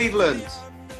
[0.00, 0.46] Cleveland.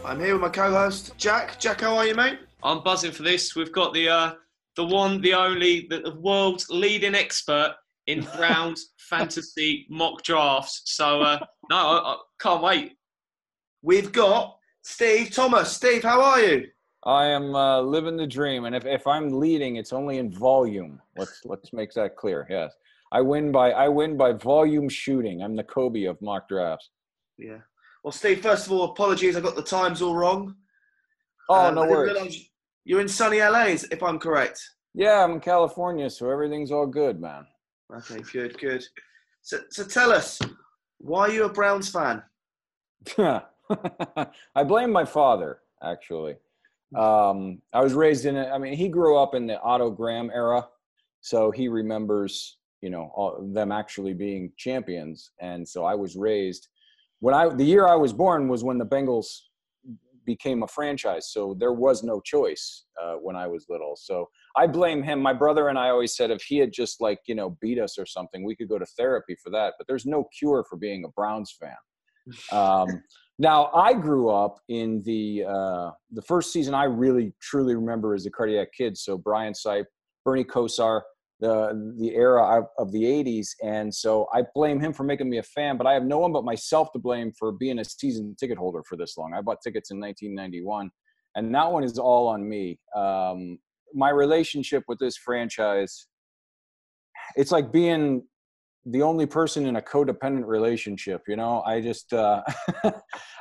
[0.04, 1.58] I'm here with my co-host Jack.
[1.58, 2.38] Jack, how are you, mate?
[2.62, 3.56] I'm buzzing for this.
[3.56, 4.34] We've got the uh,
[4.76, 7.76] the one, the only, the, the world's leading expert
[8.08, 10.82] in Browns fantasy mock drafts.
[10.84, 11.38] So uh,
[11.70, 12.92] no, I, I can't wait.
[13.80, 15.72] We've got Steve Thomas.
[15.72, 16.66] Steve, how are you?
[17.06, 21.00] I am uh, living the dream, and if, if I'm leading, it's only in volume.
[21.16, 22.46] Let's let's make that clear.
[22.50, 22.74] Yes,
[23.12, 25.42] I win by I win by volume shooting.
[25.42, 26.90] I'm the Kobe of mock drafts.
[27.38, 27.60] Yeah.
[28.02, 29.36] Well, Steve, first of all, apologies.
[29.36, 30.54] I got the times all wrong.
[31.48, 32.50] Oh Um, no worries.
[32.84, 34.60] You're in sunny LA, if I'm correct.
[34.94, 37.46] Yeah, I'm in California, so everything's all good, man.
[37.94, 38.84] Okay, good, good.
[39.42, 40.40] So, so tell us,
[40.98, 42.22] why are you a Browns fan?
[43.18, 46.36] I blame my father, actually.
[46.96, 48.50] Um, I was raised in it.
[48.50, 50.66] I mean, he grew up in the Otto Graham era,
[51.20, 55.30] so he remembers, you know, all, them actually being champions.
[55.40, 56.68] And so I was raised
[57.20, 59.26] when I the year I was born was when the Bengals
[60.26, 61.32] became a franchise.
[61.32, 63.96] So there was no choice uh, when I was little.
[63.96, 65.20] So I blame him.
[65.20, 67.98] My brother and I always said if he had just like you know beat us
[67.98, 69.74] or something, we could go to therapy for that.
[69.78, 71.76] But there's no cure for being a Browns fan.
[72.52, 73.02] Um,
[73.38, 76.74] now I grew up in the uh, the first season.
[76.74, 78.96] I really truly remember as a cardiac kid.
[78.96, 79.86] So Brian Sipe,
[80.24, 81.02] Bernie Kosar,
[81.40, 85.42] the the era of, the '80s, and so I blame him for making me a
[85.42, 85.76] fan.
[85.76, 88.82] But I have no one but myself to blame for being a season ticket holder
[88.88, 89.32] for this long.
[89.34, 90.90] I bought tickets in 1991,
[91.36, 92.78] and that one is all on me.
[92.94, 93.58] Um,
[93.94, 96.06] my relationship with this franchise,
[97.36, 98.22] it's like being
[98.86, 102.42] the only person in a codependent relationship you know i just uh
[102.84, 102.92] I,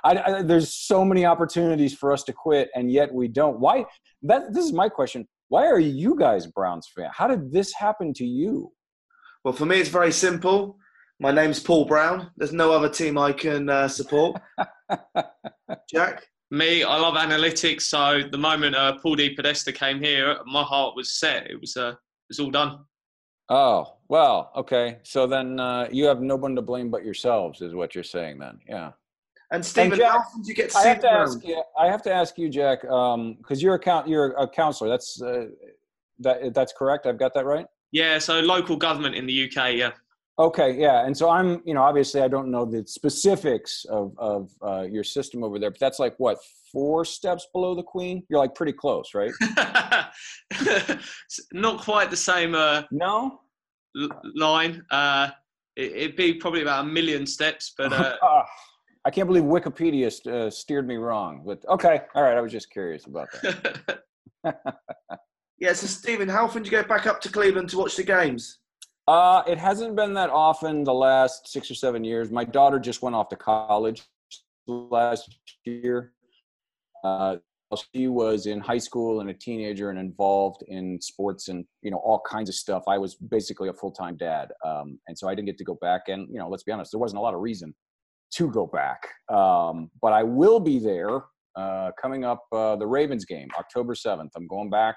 [0.03, 3.85] I there's so many opportunities for us to quit and yet we don't why
[4.24, 8.14] that this is my question why are you guys browns fan how did this happen
[8.14, 8.72] to you
[9.44, 10.78] Well, for me, it's very simple.
[11.22, 12.18] My name's Paul Brown.
[12.38, 14.34] There's no other team I can uh, support.
[15.90, 16.16] Jack?
[16.52, 17.84] Me, I love analytics.
[17.84, 21.50] So the moment uh, Paul DePodesta came here, my heart was set.
[21.50, 22.72] It was uh, it was all done.
[23.50, 23.81] oh
[24.16, 27.94] well okay so then uh you have no one to blame but yourselves is what
[27.96, 28.92] you're saying then yeah
[29.52, 31.36] And Stephen, Jack, how often do you get to I have to Browns?
[31.38, 31.64] ask you.
[31.78, 34.08] I have to ask you, Jack, because you're a count.
[34.08, 34.90] You're a councillor.
[34.90, 35.48] That's uh,
[36.20, 36.54] that.
[36.54, 37.08] That's correct.
[37.08, 37.66] I've got that right.
[37.92, 38.20] Yeah.
[38.20, 39.74] So local government in the UK.
[39.74, 39.92] Yeah.
[40.38, 44.50] Okay, yeah, and so I'm, you know, obviously I don't know the specifics of of
[44.66, 46.38] uh, your system over there, but that's like what
[46.72, 48.24] four steps below the queen.
[48.30, 49.34] You're like pretty close, right?
[51.52, 53.42] Not quite the same uh, No.
[54.00, 54.81] l- line.
[54.92, 55.30] Uh,
[55.76, 58.46] it, it'd be probably about a million steps, but uh, Ah,
[59.06, 61.44] I can't believe Wikipedia st- uh, steered me wrong.
[61.46, 64.04] But okay, all right, I was just curious about that.
[65.60, 68.04] Yeah, so Stephen, how often do you go back up to Cleveland to watch the
[68.04, 68.60] games?
[69.08, 72.32] Uh, it hasn't been that often the last six or seven years.
[72.32, 74.04] My daughter just went off to college
[74.68, 76.14] last year.
[77.04, 77.38] Uh,
[77.94, 81.98] she was in high school and a teenager and involved in sports and you know
[81.98, 82.84] all kinds of stuff.
[82.88, 85.78] I was basically a full time dad, um, and so I didn't get to go
[85.81, 86.04] back.
[86.08, 87.76] And you know, let's be honest, there wasn't a lot of reason
[88.35, 89.07] to go back.
[89.29, 91.22] Um, but I will be there
[91.56, 94.31] uh, coming up uh, the Ravens game, October seventh.
[94.35, 94.95] I'm going back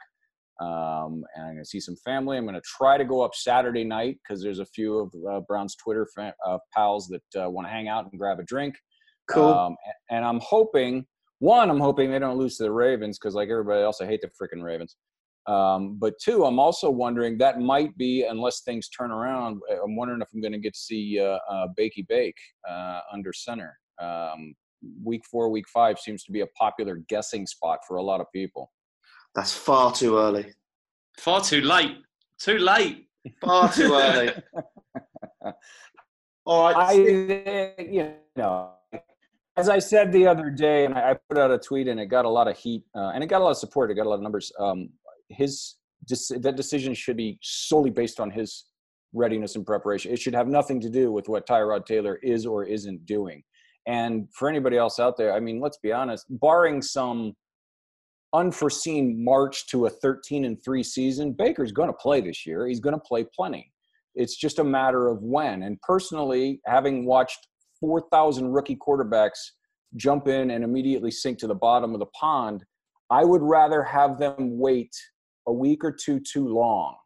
[0.63, 2.37] um, and I'm going to see some family.
[2.37, 5.41] I'm going to try to go up Saturday night because there's a few of uh,
[5.41, 8.77] Brown's Twitter fa- uh, pals that uh, want to hang out and grab a drink.
[9.31, 9.49] Cool.
[9.49, 9.77] Um,
[10.11, 11.07] and I'm hoping,
[11.39, 14.21] one, I'm hoping they don't lose to the Ravens because, like everybody else, I hate
[14.21, 14.97] the freaking Ravens.
[15.47, 20.21] Um, but two, I'm also wondering that might be, unless things turn around, I'm wondering
[20.21, 22.37] if I'm going to get to see uh, uh, Bakey Bake
[22.69, 23.77] uh, under center.
[24.01, 24.55] Um,
[25.05, 28.27] week four, week five seems to be a popular guessing spot for a lot of
[28.33, 28.71] people.
[29.35, 30.53] That's far too early.
[31.19, 31.99] far too late.
[32.39, 33.07] Too late.
[33.41, 34.33] Far too early.
[36.45, 36.77] All right.
[36.77, 38.73] I, you know,
[39.57, 42.07] as I said the other day, and I I put out a tweet, and it
[42.07, 43.91] got a lot of heat, uh, and it got a lot of support.
[43.91, 44.51] It got a lot of numbers.
[44.59, 44.89] Um,
[45.33, 45.77] his
[46.09, 48.67] that decision should be solely based on his
[49.13, 50.13] readiness and preparation.
[50.13, 53.43] It should have nothing to do with what Tyrod Taylor is or isn't doing.
[53.87, 57.35] And for anybody else out there, I mean, let's be honest, barring some
[58.33, 62.67] unforeseen march to a 13 and 3 season, Baker's going to play this year.
[62.67, 63.71] He's going to play plenty.
[64.15, 65.63] It's just a matter of when.
[65.63, 67.49] And personally, having watched
[67.81, 69.39] 4,000 rookie quarterbacks
[69.97, 72.65] jump in and immediately sink to the bottom of the pond,
[73.11, 74.95] I would rather have them wait
[75.47, 76.97] a week or two too long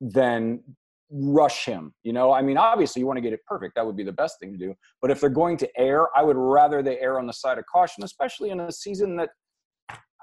[0.00, 0.62] then
[1.10, 1.92] rush him.
[2.02, 3.74] You know, I mean, obviously you want to get it perfect.
[3.74, 4.74] That would be the best thing to do.
[5.00, 7.64] But if they're going to err, I would rather they err on the side of
[7.66, 9.30] caution, especially in a season that,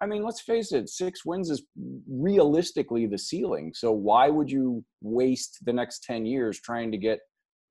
[0.01, 1.63] I mean, let's face it, six wins is
[2.07, 3.71] realistically the ceiling.
[3.73, 7.19] So why would you waste the next 10 years trying to get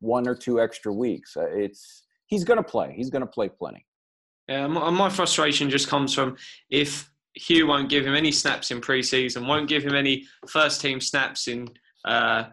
[0.01, 1.37] one or two extra weeks?
[1.37, 2.95] Uh, It's, he's going to play.
[2.97, 3.87] He's going to play plenty.
[4.49, 6.37] Yeah, my, my frustration just comes from
[6.71, 11.01] if Hue won't give him any snaps in preseason, won't give him any first team
[11.01, 11.69] snaps in
[12.05, 12.45] uh,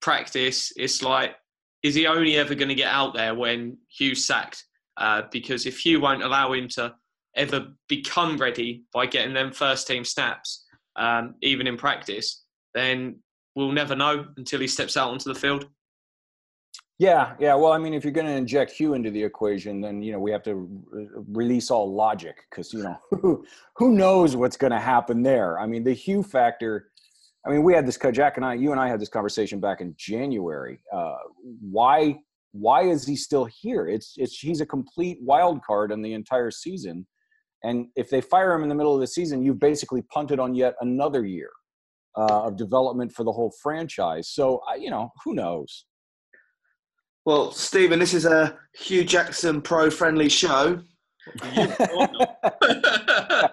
[0.00, 0.72] practice.
[0.76, 1.34] It's like,
[1.82, 4.64] is he only ever going to get out there when Hue's sacked?
[4.96, 6.94] Uh, because if Hue won't allow him to
[7.34, 10.64] ever become ready by getting them first team snaps,
[10.96, 12.44] um, even in practice,
[12.74, 13.16] then
[13.54, 15.66] we'll never know until he steps out onto the field.
[16.98, 17.54] Yeah, yeah.
[17.54, 20.18] Well, I mean, if you're going to inject Hue into the equation, then you know
[20.18, 23.44] we have to re- release all logic because you know who
[23.76, 25.58] who knows what's going to happen there.
[25.60, 26.90] I mean, the Hue factor.
[27.46, 27.98] I mean, we had this.
[28.12, 30.80] Jack and I, you and I had this conversation back in January.
[30.92, 31.16] Uh,
[31.60, 32.16] why
[32.52, 33.86] why is he still here?
[33.86, 37.06] It's it's he's a complete wild card in the entire season,
[37.62, 40.54] and if they fire him in the middle of the season, you've basically punted on
[40.54, 41.50] yet another year
[42.16, 44.28] uh, of development for the whole franchise.
[44.28, 45.84] So, you know, who knows?
[47.26, 50.78] Well, Stephen, this is a Hue Jackson pro friendly show.
[51.42, 53.48] uh,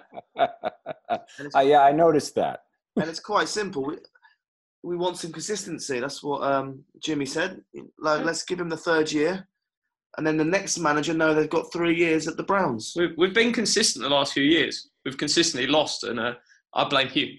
[1.56, 2.60] yeah, I noticed that.
[2.94, 3.84] and it's quite simple.
[3.84, 3.96] We,
[4.84, 5.98] we want some consistency.
[5.98, 7.62] That's what um, Jimmy said.
[7.98, 9.48] Like, let's give him the third year,
[10.18, 12.92] and then the next manager know they've got three years at the Browns.
[12.94, 14.88] We've, we've been consistent the last few years.
[15.04, 16.34] We've consistently lost, and uh,
[16.74, 17.38] I blame Hue.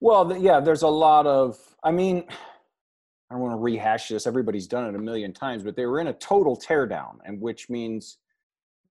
[0.00, 1.58] Well, yeah, there's a lot of.
[1.84, 2.24] I mean,
[3.30, 4.26] I don't want to rehash this.
[4.26, 7.68] Everybody's done it a million times, but they were in a total teardown, and which
[7.68, 8.18] means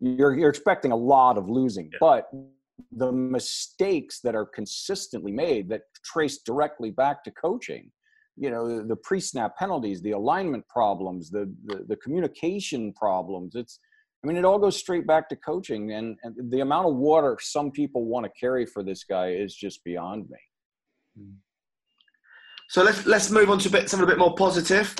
[0.00, 1.90] you're you're expecting a lot of losing.
[2.00, 2.28] But
[2.92, 7.90] the mistakes that are consistently made that trace directly back to coaching,
[8.36, 13.54] you know, the, the pre-snap penalties, the alignment problems, the, the the communication problems.
[13.54, 13.80] It's
[14.22, 17.38] I mean, it all goes straight back to coaching, and, and the amount of water
[17.40, 20.38] some people want to carry for this guy is just beyond me.
[21.16, 21.34] Hmm.
[22.68, 24.94] So let's let's move on to a bit something a bit more positive.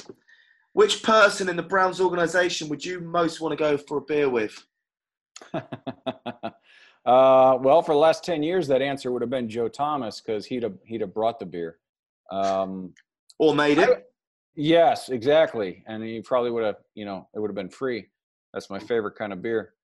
[0.73, 4.29] Which person in the Browns organization would you most want to go for a beer
[4.29, 4.67] with?
[5.55, 6.51] uh,
[7.05, 10.63] well, for the last ten years, that answer would have been Joe Thomas because he'd
[10.63, 11.79] have he'd have brought the beer.
[12.31, 12.93] Um,
[13.39, 14.05] Or made it?
[14.55, 18.07] yes, exactly, and he probably would have, you know, it would have been free.
[18.53, 19.75] That's my favorite kind of beer.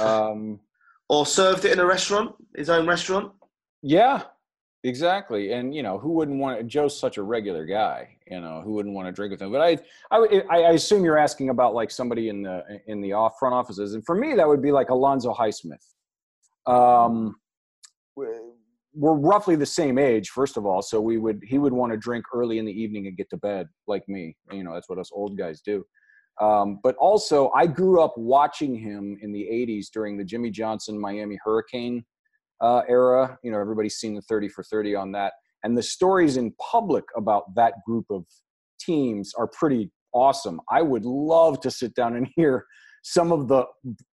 [0.00, 0.60] Um,
[1.10, 3.32] Or served it in a restaurant, his own restaurant?
[3.80, 4.24] yeah,
[4.84, 6.66] exactly, and you know, who wouldn't want?
[6.66, 9.52] Joe's such a regular guy, you know, who wouldn't want to drink with him?
[9.52, 9.78] But I,
[10.10, 13.94] I, I assume you're asking about like somebody in the in the off front offices,
[13.94, 15.84] and for me, that would be like Alonzo Highsmith.
[16.66, 17.36] Um,
[18.94, 21.96] we're roughly the same age, first of all, so we would he would want to
[21.96, 24.36] drink early in the evening and get to bed like me.
[24.50, 25.84] You know, that's what us old guys do.
[26.40, 30.98] Um, but also, I grew up watching him in the '80s during the Jimmy Johnson
[30.98, 32.04] Miami Hurricane
[32.60, 33.38] uh, era.
[33.42, 35.34] You know, everybody's seen the 30 for 30 on that.
[35.64, 38.24] And the stories in public about that group of
[38.80, 40.60] teams are pretty awesome.
[40.70, 42.64] I would love to sit down and hear
[43.02, 43.64] some of the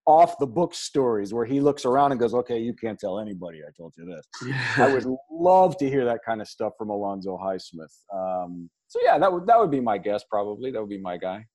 [0.06, 3.60] off the book stories where he looks around and goes, okay, you can't tell anybody
[3.60, 4.54] I told you this.
[4.78, 7.94] I would love to hear that kind of stuff from Alonzo Highsmith.
[8.14, 10.24] Um, so yeah, that would, that would be my guess.
[10.30, 11.46] Probably that would be my guy.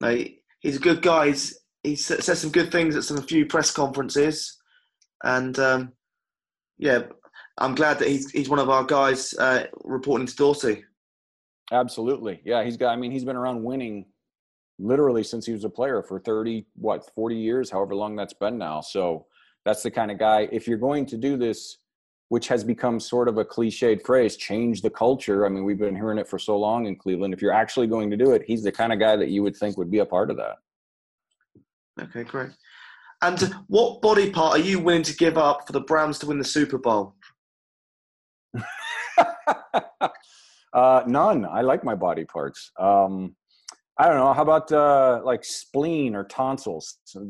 [0.00, 0.22] No,
[0.60, 1.28] he's a good guy.
[1.28, 4.58] He's, he sa- said some good things at some few press conferences,
[5.24, 5.92] and um,
[6.78, 7.02] yeah,
[7.58, 10.84] I'm glad that he's he's one of our guys uh, reporting to Dorsey.
[11.72, 12.40] Absolutely.
[12.44, 14.06] Yeah, he's got I mean, he's been around winning
[14.78, 18.58] literally since he was a player for 30 what, 40 years, however long that's been
[18.58, 18.80] now.
[18.80, 19.26] So,
[19.64, 21.78] that's the kind of guy if you're going to do this
[22.28, 25.46] which has become sort of a cliched phrase, change the culture.
[25.46, 27.34] I mean, we've been hearing it for so long in Cleveland.
[27.34, 29.56] If you're actually going to do it, he's the kind of guy that you would
[29.56, 30.56] think would be a part of that.
[32.00, 32.50] Okay, great.
[33.24, 36.38] And what body part are you willing to give up for the Browns to win
[36.38, 37.14] the Super Bowl?
[40.74, 41.46] uh, none.
[41.46, 42.70] I like my body parts.
[42.78, 43.34] Um,
[43.98, 44.30] I don't know.
[44.34, 46.98] How about uh, like spleen or tonsils?
[47.04, 47.24] So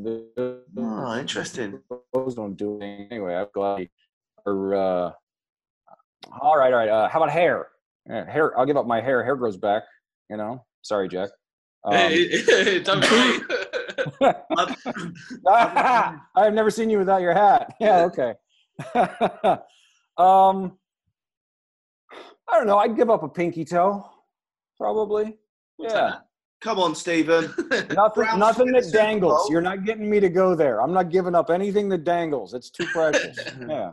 [0.76, 1.80] Oh, interesting.
[2.12, 3.36] Those don't do anything anyway.
[3.36, 3.88] I'm glad.
[4.46, 5.12] Or uh,
[6.40, 6.88] all right, all right.
[6.88, 7.68] Uh, how about hair?
[8.08, 8.58] Yeah, hair.
[8.58, 9.22] I'll give up my hair.
[9.22, 9.84] Hair grows back.
[10.28, 10.64] You know.
[10.82, 11.30] Sorry, Jack.
[11.84, 12.12] Um,
[12.82, 13.38] Don't worry.
[16.36, 17.74] I've never seen you without your hat.
[17.80, 18.34] Yeah, okay.
[20.16, 20.78] um,
[22.48, 22.78] I don't know.
[22.78, 24.08] I'd give up a pinky toe.
[24.76, 25.36] probably.
[25.78, 26.16] Yeah.
[26.60, 27.52] Come on, Stephen.
[27.90, 29.50] Nothing, nothing that dangles.
[29.50, 30.80] You're not getting me to go there.
[30.80, 32.54] I'm not giving up anything that dangles.
[32.54, 33.38] It's too precious.
[33.68, 33.92] yeah.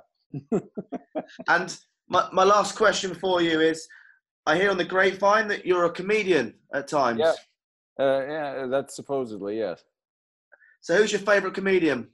[1.48, 1.78] And
[2.08, 3.88] my, my last question for you is
[4.46, 7.20] I hear on the grapevine that you're a comedian at times.
[7.20, 7.34] Yeah.
[8.00, 9.84] Uh, yeah, that's supposedly yes.
[10.82, 12.08] So who's your favourite comedian?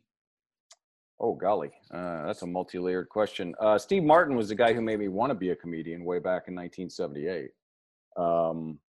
[1.20, 3.56] Oh golly, uh, that's a multi-layered question.
[3.60, 6.20] Uh, Steve Martin was the guy who made me want to be a comedian way
[6.20, 7.50] back in 1978.
[8.18, 8.80] Um,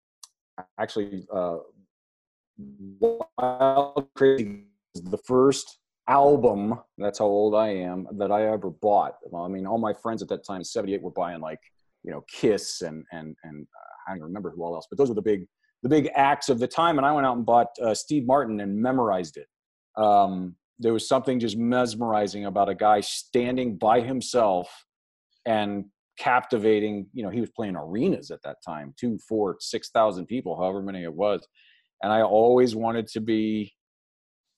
[0.79, 1.59] actually, uh,
[3.01, 4.65] Wild Crazy
[5.05, 6.81] the first album.
[6.97, 9.15] That's how old I am that I ever bought.
[9.35, 11.61] I mean, all my friends at that time, '78, were buying like
[12.03, 15.09] you know Kiss and and and uh, I don't remember who all else, but those
[15.09, 15.47] were the big
[15.83, 16.99] the big acts of the time.
[16.99, 19.47] And I went out and bought uh, Steve Martin and memorized it.
[19.97, 24.69] Um, there was something just mesmerizing about a guy standing by himself
[25.45, 25.87] and
[26.19, 27.07] captivating.
[27.13, 30.83] You know, he was playing arenas at that time, two, four, six thousand people, however
[30.83, 31.47] many it was.
[32.03, 33.75] And I always wanted to be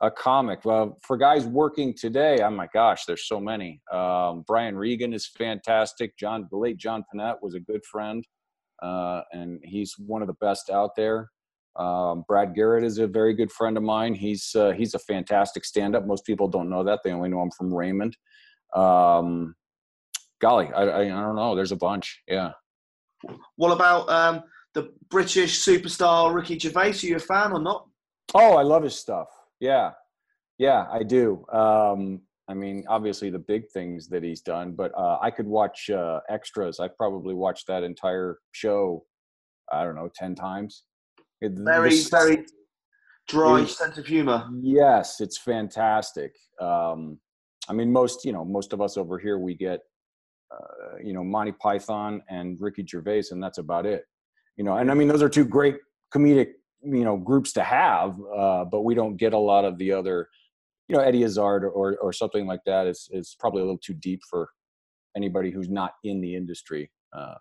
[0.02, 0.64] a comic.
[0.64, 3.80] Well, for guys working today, oh my gosh, there's so many.
[3.92, 6.16] Um, Brian Regan is fantastic.
[6.18, 8.24] John, the late John Pinette was a good friend,
[8.82, 11.30] uh, and he's one of the best out there.
[11.80, 14.14] Um, Brad Garrett is a very good friend of mine.
[14.14, 16.06] He's uh, he's a fantastic stand-up.
[16.06, 18.16] Most people don't know that; they only know him from Raymond.
[18.76, 19.54] Um,
[20.42, 21.56] golly, I, I, I don't know.
[21.56, 22.20] There's a bunch.
[22.28, 22.52] Yeah.
[23.56, 24.42] What about um,
[24.74, 26.90] the British superstar Ricky Gervais?
[27.02, 27.86] Are you a fan or not?
[28.34, 29.28] Oh, I love his stuff.
[29.58, 29.92] Yeah,
[30.58, 31.44] yeah, I do.
[31.50, 35.88] Um, I mean, obviously the big things that he's done, but uh, I could watch
[35.88, 36.78] uh, extras.
[36.78, 39.04] I probably watched that entire show.
[39.72, 40.84] I don't know, ten times.
[41.40, 42.46] It- Very, the- very
[43.28, 44.48] dry sense of humour.
[44.60, 46.34] Yes, it's fantastic.
[46.60, 47.18] Um,
[47.68, 49.80] I mean, most you know, most of us over here, we get
[50.52, 54.04] uh, you know Monty Python and Ricky Gervais, and that's about it.
[54.56, 55.76] You know, and I mean, those are two great
[56.14, 56.48] comedic
[56.82, 60.28] you know groups to have, uh, but we don't get a lot of the other.
[60.88, 63.78] You know, Eddie Izzard or, or or something like that is is probably a little
[63.78, 64.48] too deep for
[65.16, 66.90] anybody who's not in the industry.
[67.16, 67.36] Um,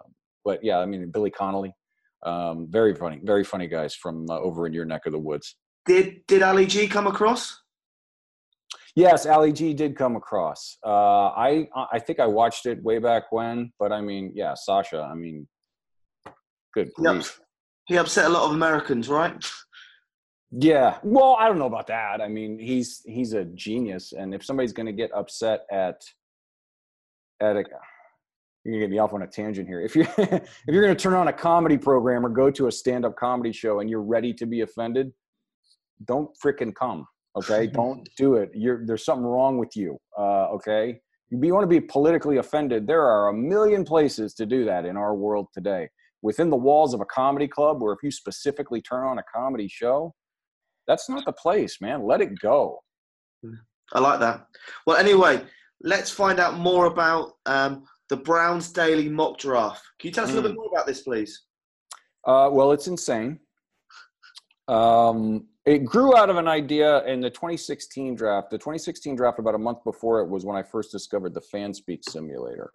[0.46, 1.74] but yeah, I mean, Billy Connolly,
[2.23, 5.55] um, very funny, very funny guys from uh, over in your neck of the woods.
[5.85, 7.57] Did did Ali G come across?
[8.95, 10.77] Yes, Ali G did come across.
[10.85, 15.01] Uh, I I think I watched it way back when, but I mean, yeah, Sacha.
[15.01, 15.47] I mean,
[16.73, 17.39] good grief.
[17.85, 19.33] He upset a lot of Americans, right?
[20.51, 20.97] Yeah.
[21.03, 22.21] Well, I don't know about that.
[22.21, 26.01] I mean, he's he's a genius, and if somebody's going to get upset at
[27.41, 27.63] at a
[28.63, 29.82] you're gonna get me off on a tangent here.
[29.82, 32.72] If you if you're going to turn on a comedy program or go to a
[32.72, 35.12] stand-up comedy show and you're ready to be offended,
[36.06, 37.06] don't frickin' come.
[37.36, 38.50] Okay, don't do it.
[38.54, 39.98] You're there's something wrong with you.
[40.18, 41.00] Uh, okay,
[41.30, 42.86] you, you want to be politically offended.
[42.86, 45.89] There are a million places to do that in our world today.
[46.22, 49.70] Within the walls of a comedy club, where if you specifically turn on a comedy
[49.70, 50.13] show,
[50.86, 52.04] that's not the place, man.
[52.04, 52.80] Let it go.
[53.94, 54.46] I like that.
[54.86, 55.42] Well, anyway,
[55.82, 59.84] let's find out more about um, the Browns Daily Mock Draft.
[60.00, 61.44] Can you tell us a little bit more about this, please?
[62.25, 63.39] Uh, well, it's insane.
[64.68, 68.50] Um, it grew out of an idea in the 2016 draft.
[68.50, 72.04] The 2016 draft, about a month before it, was when I first discovered the FanSpeak
[72.04, 72.72] simulator,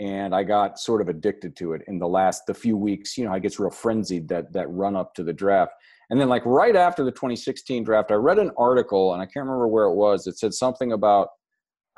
[0.00, 3.16] and I got sort of addicted to it in the last the few weeks.
[3.16, 5.72] You know, I gets real frenzied that that run up to the draft,
[6.10, 9.46] and then like right after the 2016 draft, I read an article, and I can't
[9.46, 10.26] remember where it was.
[10.26, 11.28] It said something about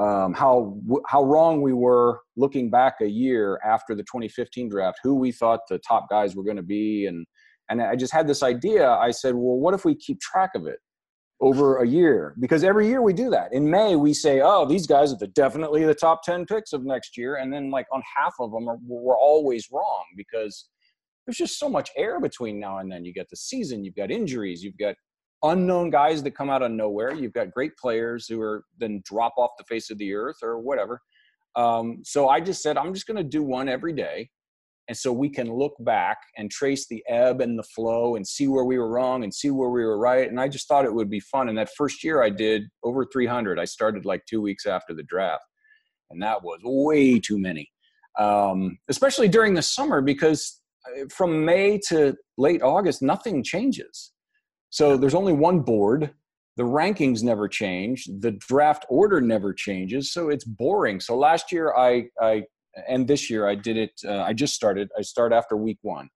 [0.00, 5.14] um, how how wrong we were looking back a year after the 2015 draft, who
[5.14, 7.26] we thought the top guys were going to be, and
[7.69, 8.90] and I just had this idea.
[8.90, 10.78] I said, well, what if we keep track of it
[11.40, 12.35] over a year?
[12.40, 13.52] Because every year we do that.
[13.52, 16.85] In May, we say, oh, these guys are the, definitely the top 10 picks of
[16.85, 17.37] next year.
[17.37, 20.69] And then, like, on half of them, are, we're always wrong because
[21.25, 23.04] there's just so much air between now and then.
[23.04, 24.97] You got the season, you've got injuries, you've got
[25.42, 29.35] unknown guys that come out of nowhere, you've got great players who are then drop
[29.38, 31.00] off the face of the earth or whatever.
[31.56, 34.30] Um, so I just said, I'm just going to do one every day
[34.90, 38.49] and so we can look back and trace the ebb and the flow and see
[38.49, 40.28] where we were wrong and see where we were right.
[40.28, 41.49] And i just thought it would be fun.
[41.49, 45.04] And that first year i did over 300 i started like two weeks after the
[45.04, 45.44] draft
[46.11, 47.70] and that was way too many.
[48.18, 54.11] Um, especially during the summer because uh, from may to late august nothing changes
[54.70, 56.10] so there's only one board
[56.56, 61.74] the rankings never change the draft order never changes so it's boring so last year
[61.76, 62.42] i i
[62.88, 63.92] and this year I did it.
[64.04, 64.88] Uh, I just started.
[64.98, 66.08] I start after week one,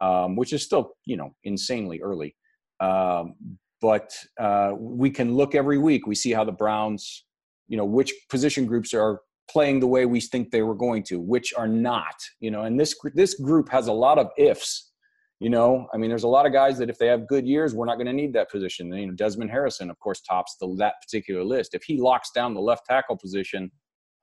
[0.00, 2.36] um, which is still you know insanely early.
[2.80, 3.34] Um,
[3.80, 6.06] but uh, we can look every week.
[6.06, 7.24] We see how the Browns,
[7.68, 11.20] you know, which position groups are playing the way we think they were going to,
[11.20, 12.14] which are not.
[12.40, 14.92] You know, and this this group has a lot of ifs.
[15.38, 17.74] You know, I mean, there's a lot of guys that if they have good years,
[17.74, 18.90] we're not going to need that position.
[18.92, 21.74] You know, Desmond Harrison, of course, tops the, that particular list.
[21.74, 23.70] If he locks down the left tackle position,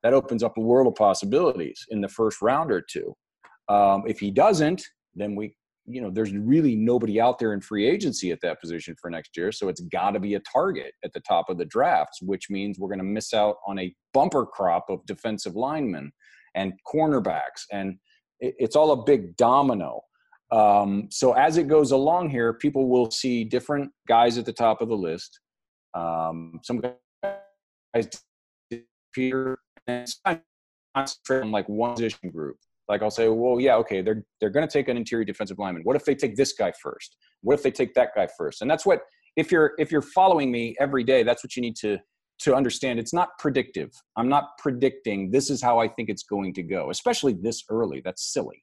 [0.02, 3.16] that opens up a world of possibilities in the first round or two.
[3.70, 5.56] Um, if he doesn't, then we,
[5.86, 9.38] you know, there's really nobody out there in free agency at that position for next
[9.38, 9.52] year.
[9.52, 12.80] So it's got to be a target at the top of the drafts, which means
[12.80, 16.12] we're going to miss out on a bumper crop of defensive linemen
[16.56, 17.66] and cornerbacks.
[17.72, 17.98] And
[18.40, 20.02] it, it's all a big domino.
[20.54, 24.82] Um, so as it goes along here, people will see different guys at the top
[24.82, 25.40] of the list.
[25.96, 28.08] Um, some guys
[28.72, 29.58] appear
[29.88, 30.08] and
[30.96, 32.58] concentrate on like one position group.
[32.88, 35.84] Like I'll say, well, yeah, okay, they're they're going to take an interior defensive lineman.
[35.84, 37.16] What if they take this guy first?
[37.42, 38.62] What if they take that guy first?
[38.62, 39.02] And that's what
[39.36, 41.98] if you're if you're following me every day, that's what you need to
[42.40, 43.00] to understand.
[43.00, 43.90] It's not predictive.
[44.18, 48.02] I'm not predicting this is how I think it's going to go, especially this early.
[48.04, 48.63] That's silly.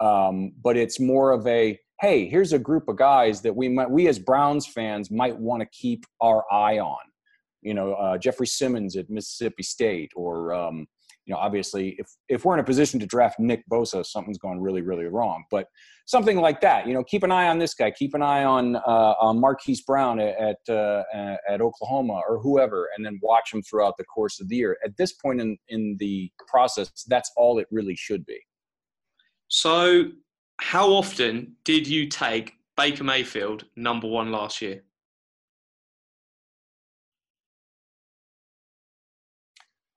[0.00, 3.90] Um, but it's more of a hey, here's a group of guys that we might
[3.90, 6.98] we as Browns fans might want to keep our eye on.
[7.62, 10.86] You know, uh, Jeffrey Simmons at Mississippi State, or um,
[11.24, 14.60] you know, obviously, if if we're in a position to draft Nick Bosa, something's going
[14.60, 15.44] really, really wrong.
[15.50, 15.68] But
[16.04, 18.76] something like that, you know, keep an eye on this guy, keep an eye on
[18.76, 21.02] uh, on Marquise Brown at uh,
[21.48, 24.76] at Oklahoma or whoever, and then watch him throughout the course of the year.
[24.84, 28.40] At this point in in the process, that's all it really should be.
[29.56, 30.06] So,
[30.56, 34.82] how often did you take Baker Mayfield number one last year?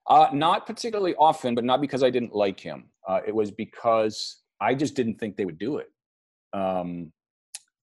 [0.07, 2.91] Uh, not particularly often, but not because I didn't like him.
[3.07, 5.91] Uh, it was because I just didn't think they would do it.
[6.53, 7.11] Um,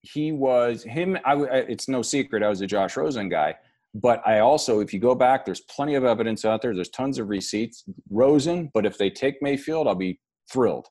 [0.02, 1.18] he was him.
[1.24, 3.56] I, it's no secret I was a Josh Rosen guy,
[3.96, 6.72] but I also, if you go back, there's plenty of evidence out there.
[6.72, 7.82] There's tons of receipts.
[8.10, 10.86] Rosen, but if they take Mayfield, I'll be thrilled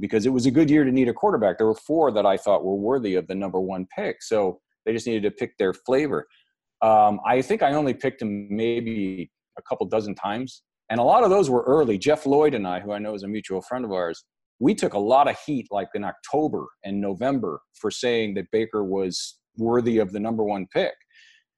[0.00, 1.58] because it was a good year to need a quarterback.
[1.58, 4.92] There were four that I thought were worthy of the number one pick, so they
[4.92, 6.26] just needed to pick their flavor.
[6.82, 11.22] Um, I think I only picked him maybe a couple dozen times and a lot
[11.22, 11.96] of those were early.
[11.96, 14.24] Jeff Lloyd and I, who I know is a mutual friend of ours,
[14.58, 18.84] we took a lot of heat like in October and November for saying that Baker
[18.84, 20.92] was worthy of the number one pick.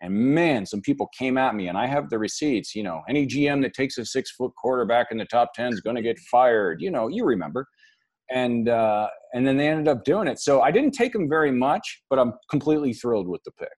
[0.02, 2.74] And man, some people came at me, and I have the receipts.
[2.74, 5.80] You know, any GM that takes a six foot quarterback in the top 10 is
[5.80, 6.82] going to get fired.
[6.82, 7.66] You know, you remember.
[8.30, 10.38] And, uh, and then they ended up doing it.
[10.38, 13.68] So I didn't take them very much, but I'm completely thrilled with the pick.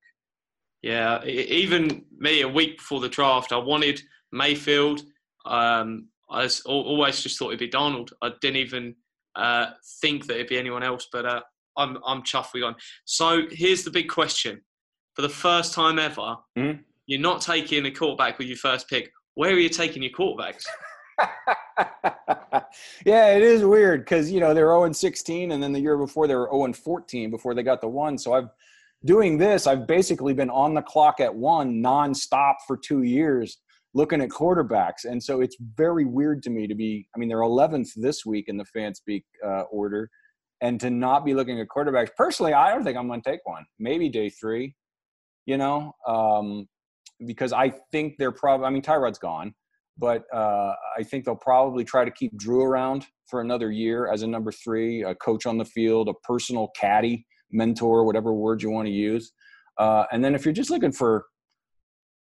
[0.82, 4.02] Yeah, even me a week before the draft, I wanted
[4.32, 5.02] Mayfield
[5.44, 8.12] um, I always just thought it'd be Donald.
[8.22, 8.94] I didn't even
[9.36, 9.66] uh,
[10.00, 11.40] think that it'd be anyone else, but uh,
[11.76, 12.80] I'm I'm chuffed we got.
[13.04, 14.60] So here's the big question:
[15.14, 16.80] for the first time ever, mm-hmm.
[17.06, 19.10] you're not taking a quarterback with your first pick.
[19.34, 20.64] Where are you taking your quarterbacks?
[23.04, 25.80] yeah, it is weird because you know they were 0 and 16, and then the
[25.80, 28.18] year before they were 0 and 14 before they got the one.
[28.18, 28.48] So I've
[29.04, 29.66] doing this.
[29.66, 33.58] I've basically been on the clock at one nonstop for two years
[33.92, 35.04] looking at quarterbacks.
[35.04, 38.48] And so it's very weird to me to be, I mean, they're 11th this week
[38.48, 40.10] in the FanSpeak uh, order
[40.60, 42.10] and to not be looking at quarterbacks.
[42.16, 43.64] Personally, I don't think I'm going to take one.
[43.78, 44.74] Maybe day three,
[45.46, 46.66] you know, um,
[47.24, 49.54] because I think they're probably, I mean, Tyrod's gone,
[49.98, 54.22] but uh, I think they'll probably try to keep Drew around for another year as
[54.22, 58.70] a number three, a coach on the field, a personal caddy, mentor, whatever word you
[58.70, 59.32] want to use.
[59.78, 61.26] Uh, and then if you're just looking for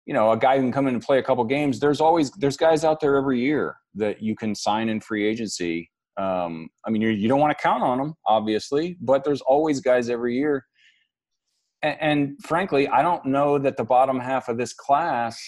[0.06, 2.30] you know a guy who can come in and play a couple games there's always
[2.32, 6.90] there's guys out there every year that you can sign in free agency um, i
[6.90, 10.64] mean you don't want to count on them obviously but there's always guys every year
[11.82, 15.40] and frankly i don't know that the bottom half of this class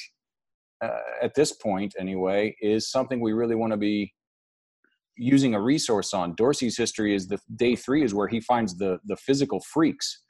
[0.83, 4.13] uh, at this point anyway is something we really want to be
[5.17, 8.99] using a resource on dorsey's history is the day three is where he finds the
[9.07, 10.23] the physical freaks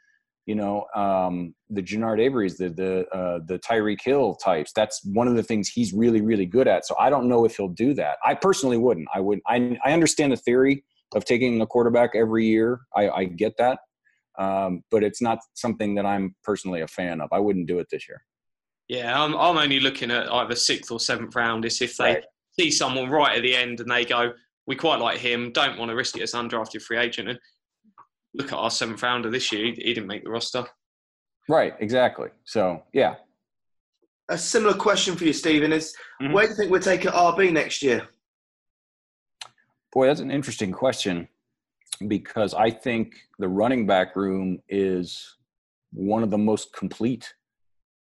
[0.46, 4.72] you know, um, the Genard Avery's, the the uh, the Tyreek Hill types.
[4.74, 6.84] That's one of the things he's really really good at.
[6.84, 8.18] So I don't know if he'll do that.
[8.24, 9.08] I personally wouldn't.
[9.14, 9.40] I would.
[9.48, 12.80] I I understand the theory of taking a quarterback every year.
[12.94, 13.78] I, I get that,
[14.38, 17.30] um, but it's not something that I'm personally a fan of.
[17.32, 18.22] I wouldn't do it this year.
[18.88, 21.64] Yeah, I'm I'm only looking at either sixth or seventh round.
[21.64, 22.24] Is if they right.
[22.58, 24.32] see someone right at the end and they go,
[24.66, 27.28] we quite like him, don't want to risk it as an undrafted free agent.
[27.30, 27.38] And
[28.34, 30.64] look at our seventh rounder this year; he didn't make the roster.
[31.48, 32.28] Right, exactly.
[32.44, 33.16] So, yeah.
[34.30, 36.32] A similar question for you, Stephen, is mm-hmm.
[36.32, 38.08] where do you think we'll take at RB next year?
[39.92, 41.28] Boy, that's an interesting question
[42.08, 45.36] because I think the running back room is
[45.92, 47.32] one of the most complete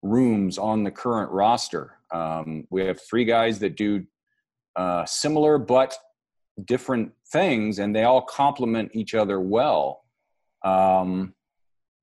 [0.02, 1.94] rooms on the current roster.
[2.12, 4.04] Um, we have three guys that do
[4.76, 5.96] uh, similar but
[6.64, 10.02] different things, and they all complement each other well.
[10.64, 11.34] Um,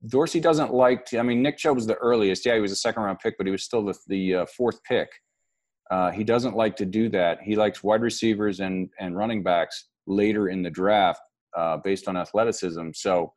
[0.07, 1.05] Dorsey doesn't like.
[1.07, 2.45] To, I mean, Nick Chubb was the earliest.
[2.45, 4.83] Yeah, he was a second round pick, but he was still the, the uh, fourth
[4.83, 5.09] pick.
[5.89, 7.39] Uh, he doesn't like to do that.
[7.41, 11.21] He likes wide receivers and and running backs later in the draft
[11.55, 12.89] uh, based on athleticism.
[12.93, 13.33] So,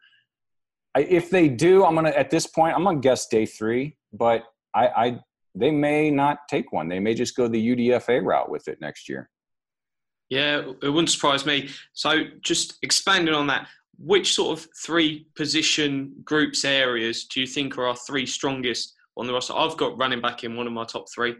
[0.96, 4.44] I, if they do, I'm gonna at this point I'm gonna guess day three, but
[4.74, 5.20] I, I
[5.54, 6.88] they may not take one.
[6.88, 9.30] They may just go the UDFA route with it next year.
[10.30, 11.70] Yeah, it wouldn't surprise me.
[11.94, 13.66] So, just expanding on that,
[13.98, 19.26] which sort of three position groups areas do you think are our three strongest on
[19.26, 19.54] the roster?
[19.56, 21.36] I've got running back in one of my top three.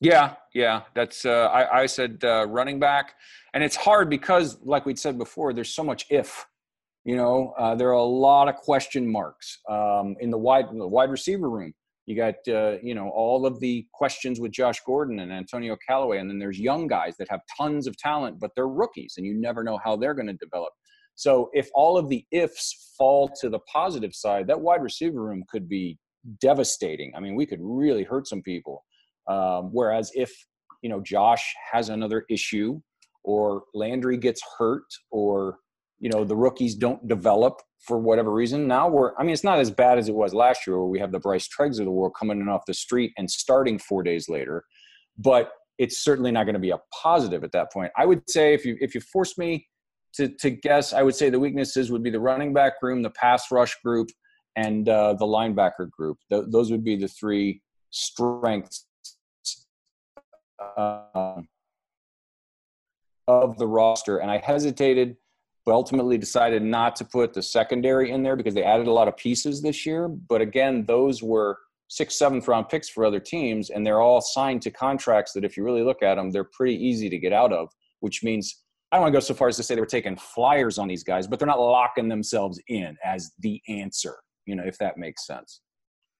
[0.00, 1.24] Yeah, yeah, that's.
[1.24, 3.14] Uh, I, I said uh, running back,
[3.54, 6.46] and it's hard because, like we said before, there's so much if.
[7.06, 10.88] You know, uh, there are a lot of question marks um, in the wide the
[10.88, 11.72] wide receiver room.
[12.06, 16.18] You got uh, you know all of the questions with Josh Gordon and Antonio Callaway,
[16.18, 19.34] and then there's young guys that have tons of talent, but they're rookies, and you
[19.34, 20.72] never know how they're going to develop.
[21.14, 25.44] So if all of the ifs fall to the positive side, that wide receiver room
[25.48, 25.98] could be
[26.40, 27.12] devastating.
[27.16, 28.84] I mean, we could really hurt some people.
[29.28, 30.32] Um, whereas if
[30.82, 32.80] you know Josh has another issue,
[33.22, 35.58] or Landry gets hurt, or
[35.98, 39.58] you know the rookies don't develop for whatever reason, now we're I mean it's not
[39.58, 41.90] as bad as it was last year where we have the Bryce Treggs of the
[41.90, 44.64] world coming in off the street and starting four days later,
[45.18, 47.92] but it's certainly not going to be a positive at that point.
[47.96, 49.66] I would say if you if you force me
[50.14, 53.10] to to guess, I would say the weaknesses would be the running back room, the
[53.10, 54.08] pass rush group,
[54.56, 56.18] and uh, the linebacker group.
[56.30, 58.86] Th- those would be the three strengths
[60.76, 61.40] uh,
[63.28, 65.16] of the roster, and I hesitated,
[65.66, 69.08] but ultimately decided not to put the secondary in there because they added a lot
[69.08, 70.08] of pieces this year.
[70.08, 74.62] But again, those were sixth, seventh round picks for other teams, and they're all signed
[74.62, 77.52] to contracts that, if you really look at them, they're pretty easy to get out
[77.52, 77.68] of.
[78.00, 80.16] Which means I don't want to go so far as to say they were taking
[80.16, 84.14] flyers on these guys, but they're not locking themselves in as the answer.
[84.46, 85.60] You know, if that makes sense.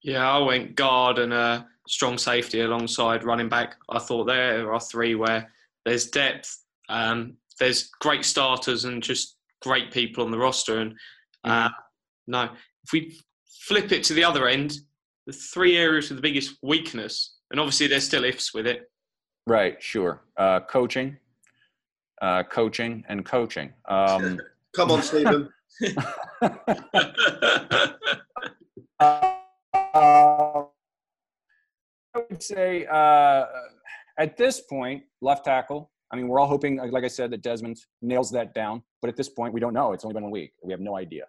[0.03, 3.77] Yeah, I went guard and uh, strong safety alongside running back.
[3.89, 5.53] I thought there are three where
[5.85, 9.36] there's depth, um, there's great starters, and just
[9.67, 10.79] great people on the roster.
[10.79, 10.95] And
[11.43, 11.71] uh,
[12.29, 12.45] no,
[12.85, 13.19] if we
[13.67, 14.79] flip it to the other end,
[15.27, 18.89] the three areas with the biggest weakness, and obviously there's still ifs with it.
[19.49, 20.23] Right, sure.
[20.37, 21.17] Uh, coaching,
[22.23, 23.73] uh, coaching, and coaching.
[23.89, 24.39] Um,
[24.77, 25.49] Come on, Stephen.
[26.43, 26.53] uh,
[32.15, 33.45] I would say uh,
[34.19, 35.91] at this point, left tackle.
[36.12, 38.83] I mean, we're all hoping, like I said, that Desmond nails that down.
[39.03, 39.92] But at this point, we don't know.
[39.92, 40.53] It's only been one week.
[40.62, 41.25] We have no idea.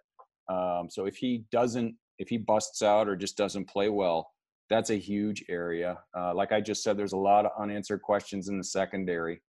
[0.48, 4.30] Um, so if he doesn't, if he busts out or just doesn't play well,
[4.70, 5.98] that's a huge area.
[6.16, 9.40] Uh, like I just said, there's a lot of unanswered questions in the secondary.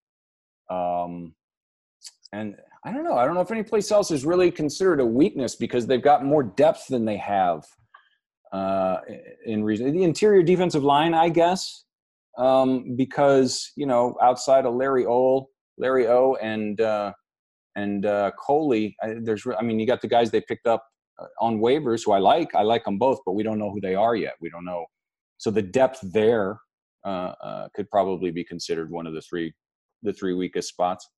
[0.70, 1.34] Um,
[2.32, 3.16] and I don't know.
[3.16, 6.24] I don't know if any place else is really considered a weakness because they've got
[6.24, 7.64] more depth than they have
[8.52, 8.98] uh,
[9.44, 9.92] in reason.
[9.92, 11.84] The interior defensive line, I guess,
[12.38, 17.12] um, because you know outside of Larry O, Larry O, and uh,
[17.76, 20.84] and uh, Coley, I, there's I mean you got the guys they picked up
[21.18, 22.54] uh, on waivers who I like.
[22.54, 24.34] I like them both, but we don't know who they are yet.
[24.40, 24.86] We don't know.
[25.36, 26.58] So the depth there
[27.04, 29.52] uh, uh, could probably be considered one of the three
[30.02, 31.08] the three weakest spots.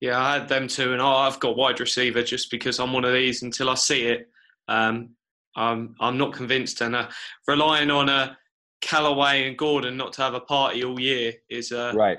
[0.00, 3.12] Yeah, I had them too, and I've got wide receiver just because I'm one of
[3.12, 4.28] these until I see it.
[4.68, 5.10] Um,
[5.54, 7.08] I'm I'm not convinced, and uh,
[7.46, 8.34] relying on uh,
[8.82, 12.18] Callaway and Gordon not to have a party all year is uh, right.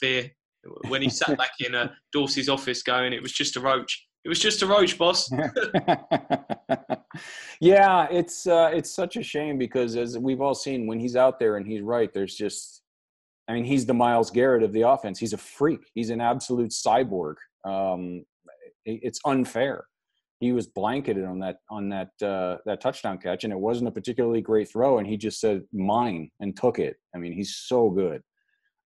[0.00, 0.30] fear.
[0.88, 4.06] When he sat back in uh, Dorsey's office, going, "It was just a roach.
[4.24, 5.32] It was just a roach, boss."
[7.60, 11.38] yeah, it's uh, it's such a shame because as we've all seen, when he's out
[11.38, 12.82] there and he's right, there's just,
[13.48, 15.18] I mean, he's the Myles Garrett of the offense.
[15.18, 15.80] He's a freak.
[15.94, 17.36] He's an absolute cyborg.
[17.64, 18.26] Um,
[18.84, 19.86] it's unfair
[20.40, 23.92] he was blanketed on that on that uh, that touchdown catch, and it wasn't a
[23.92, 26.96] particularly great throw, and he just said mine and took it.
[27.14, 28.22] I mean, he's so good.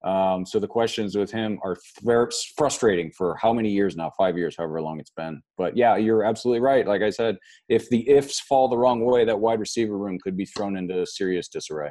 [0.05, 4.11] Um, so the questions with him are very frustrating for how many years now?
[4.19, 5.41] Five years, however long it's been.
[5.57, 6.87] But yeah, you're absolutely right.
[6.87, 7.39] Like I said,
[7.71, 11.07] if the ifs fall the wrong way, that wide receiver room could be thrown into
[11.07, 11.91] serious disarray.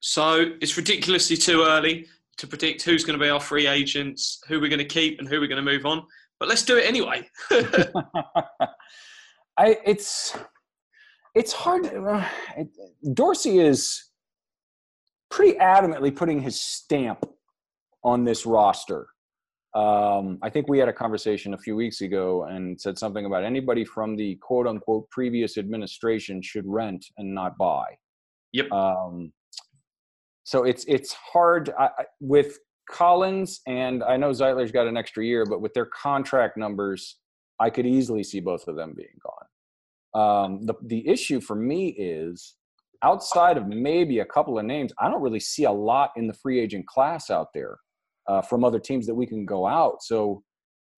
[0.00, 4.60] So it's ridiculously too early to predict who's going to be our free agents, who
[4.60, 6.04] we're going to keep, and who we're going to move on
[6.42, 7.22] but let's do it anyway.
[9.56, 10.36] I it's
[11.36, 11.86] it's hard.
[11.86, 12.26] Uh,
[12.56, 12.66] it,
[13.14, 14.10] Dorsey is
[15.30, 17.24] pretty adamantly putting his stamp
[18.02, 19.06] on this roster.
[19.76, 23.44] Um, I think we had a conversation a few weeks ago and said something about
[23.44, 27.84] anybody from the quote unquote previous administration should rent and not buy.
[28.52, 28.72] Yep.
[28.72, 29.32] Um,
[30.42, 32.58] so it's it's hard I, with
[32.90, 37.18] Collins and I know Zeitler's got an extra year, but with their contract numbers,
[37.60, 39.46] I could easily see both of them being gone.
[40.14, 42.56] Um, the the issue for me is
[43.02, 46.34] outside of maybe a couple of names, I don't really see a lot in the
[46.34, 47.76] free agent class out there
[48.28, 50.02] uh, from other teams that we can go out.
[50.02, 50.42] So,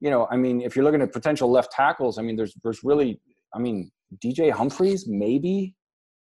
[0.01, 2.85] you know, I mean, if you're looking at potential left tackles, I mean, there's there's
[2.85, 3.21] really,
[3.55, 3.91] I mean,
[4.25, 5.75] DJ Humphries maybe,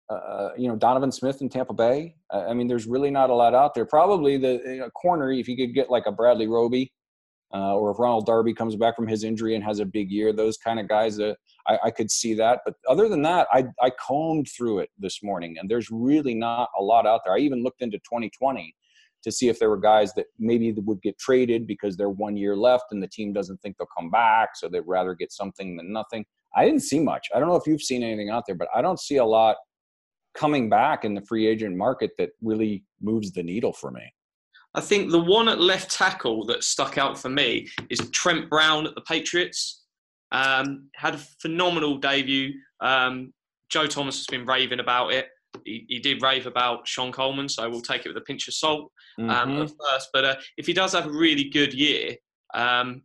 [0.10, 2.16] uh, you know, Donovan Smith in Tampa Bay.
[2.32, 3.86] I mean, there's really not a lot out there.
[3.86, 6.94] Probably the you know, corner, if you could get like a Bradley Roby,
[7.54, 10.34] uh, or if Ronald Darby comes back from his injury and has a big year,
[10.34, 11.34] those kind of guys, uh,
[11.66, 12.60] I, I, could see that.
[12.66, 16.70] But other than that, I, I combed through it this morning, and there's really not
[16.78, 17.34] a lot out there.
[17.34, 18.76] I even looked into 2020
[19.24, 22.56] to see if there were guys that maybe would get traded because they're one year
[22.56, 25.92] left and the team doesn't think they'll come back, so they'd rather get something than
[25.92, 26.26] nothing.
[26.56, 27.28] I didn't see much.
[27.34, 29.56] I don't know if you've seen anything out there, but I don't see a lot
[30.38, 34.14] coming back in the free agent market that really moves the needle for me.
[34.76, 38.86] I think the one at left tackle that stuck out for me is Trent Brown
[38.86, 39.86] at the Patriots.
[40.32, 42.54] Um, had a phenomenal debut.
[42.80, 43.34] Um,
[43.70, 45.30] Joe Thomas has been raving about it.
[45.66, 48.54] He, he, did rave about Shon Coleman, so we'll take it with a pinch of
[48.54, 49.62] salt um, mm-hmm.
[49.64, 50.10] at first.
[50.14, 52.16] But uh, if he does have a really good year,
[52.54, 53.02] um,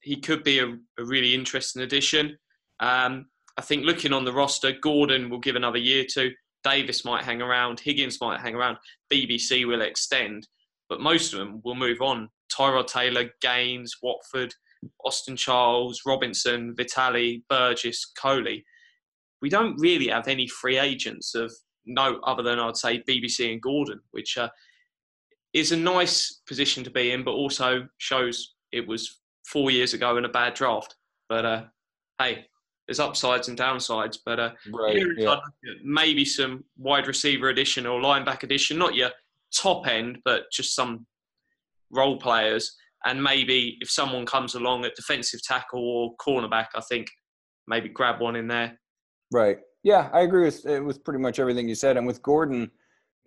[0.00, 2.38] he could be a, a really interesting addition.
[2.80, 3.26] Um,
[3.58, 6.30] I think looking on the roster, Gordon will give another year to.
[6.64, 7.80] Davis might hang around.
[7.80, 8.76] Higgins might hang around.
[9.12, 10.46] BBC will extend
[10.92, 12.28] but most of them will move on.
[12.54, 14.54] Tyrod Taylor, Gaines, Watford,
[15.06, 18.62] Austin Charles, Robinson, Vitali, Burgess, Coley.
[19.40, 21.50] We don't really have any free agents of
[21.86, 24.50] note other than I'd say BBC and Gordon, which uh,
[25.54, 30.18] is a nice position to be in, but also shows it was four years ago
[30.18, 30.94] in a bad draft.
[31.26, 31.64] But uh,
[32.18, 32.44] hey,
[32.92, 34.18] there's upsides and downsides.
[34.24, 35.36] But uh, right, yeah.
[35.82, 39.10] maybe some wide receiver addition or linebacker addition, not your
[39.54, 41.06] top end, but just some
[41.90, 42.76] role players.
[43.04, 47.08] And maybe if someone comes along at defensive tackle or cornerback, I think
[47.66, 48.78] maybe grab one in there.
[49.32, 49.58] Right.
[49.82, 51.96] Yeah, I agree with uh, with pretty much everything you said.
[51.96, 52.70] And with Gordon,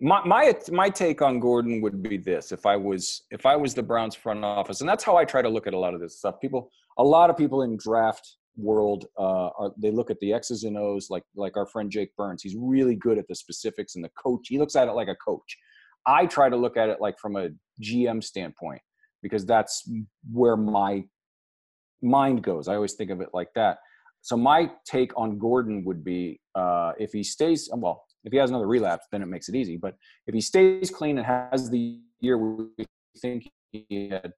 [0.00, 3.74] my my my take on Gordon would be this: if I was if I was
[3.74, 6.00] the Browns front office, and that's how I try to look at a lot of
[6.00, 6.40] this stuff.
[6.40, 10.64] People, a lot of people in draft world uh, are they look at the X's
[10.64, 12.42] and O's like like our friend Jake Burns.
[12.42, 14.46] He's really good at the specifics and the coach.
[14.48, 15.56] He looks at it like a coach.
[16.06, 17.50] I try to look at it like from a
[17.82, 18.80] GM standpoint
[19.22, 19.88] because that's
[20.30, 21.04] where my
[22.02, 22.68] mind goes.
[22.68, 23.78] I always think of it like that.
[24.22, 28.50] So my take on Gordon would be uh, if he stays well, if he has
[28.50, 29.76] another relapse, then it makes it easy.
[29.76, 32.86] But if he stays clean and has the year we
[33.20, 34.32] think he had,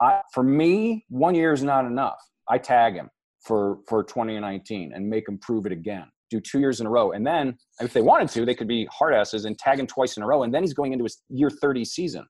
[0.00, 2.20] I, for me, one year is not enough.
[2.48, 3.10] I tag him
[3.44, 7.12] for for 2019 and make him prove it again do two years in a row.
[7.12, 10.16] And then if they wanted to, they could be hard asses and tag him twice
[10.16, 10.42] in a row.
[10.42, 12.26] And then he's going into his year 30 season,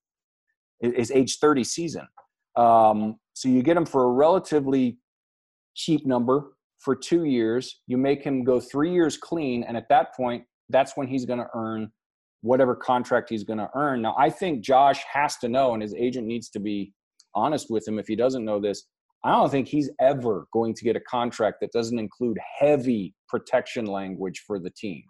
[0.81, 2.07] his age 30 season.
[2.57, 4.99] Um, so you get him for a relatively
[5.75, 7.81] cheap number for two years.
[7.87, 9.65] You make him go three years clean.
[9.65, 11.91] And at that point, that's when he's going to earn
[12.43, 14.03] whatever contract he's going to earn.
[14.03, 16.93] Now, I think Josh has to know, and his agent needs to be
[17.35, 18.85] honest with him if he doesn't know this.
[19.25, 23.87] I don't think he's ever going to get a contract that doesn't include heavy protection
[23.87, 25.03] language for the team.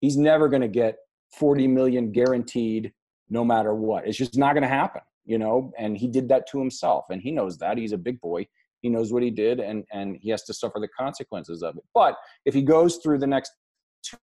[0.00, 0.96] He's never going to get
[1.38, 2.92] 40 million guaranteed
[3.28, 4.06] no matter what.
[4.06, 7.20] It's just not going to happen, you know, and he did that to himself and
[7.20, 7.76] he knows that.
[7.76, 8.46] He's a big boy.
[8.80, 11.84] He knows what he did and and he has to suffer the consequences of it.
[11.94, 13.50] But if he goes through the next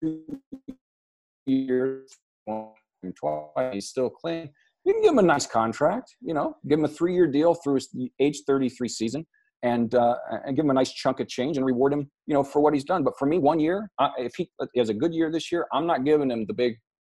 [0.02, 0.40] 2
[1.46, 4.50] years twice, he's still clean
[4.86, 7.54] you can give him a nice contract, you know, give him a three year deal
[7.54, 7.88] through his
[8.20, 9.26] age 33 season
[9.64, 10.14] and, uh,
[10.46, 12.72] and give him a nice chunk of change and reward him, you know, for what
[12.72, 13.02] he's done.
[13.02, 15.86] But for me, one year, uh, if he has a good year this year, I'm
[15.86, 16.76] not giving him the big,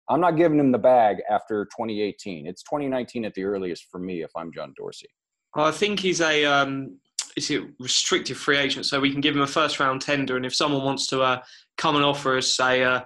[0.08, 2.46] I'm not giving him the bag after 2018.
[2.46, 5.08] It's 2019 at the earliest for me if I'm John Dorsey.
[5.54, 6.98] I think he's a, um,
[7.36, 10.46] is it restricted free agent, so we can give him a first round tender, and
[10.46, 11.42] if someone wants to uh,
[11.76, 13.04] come and offer us a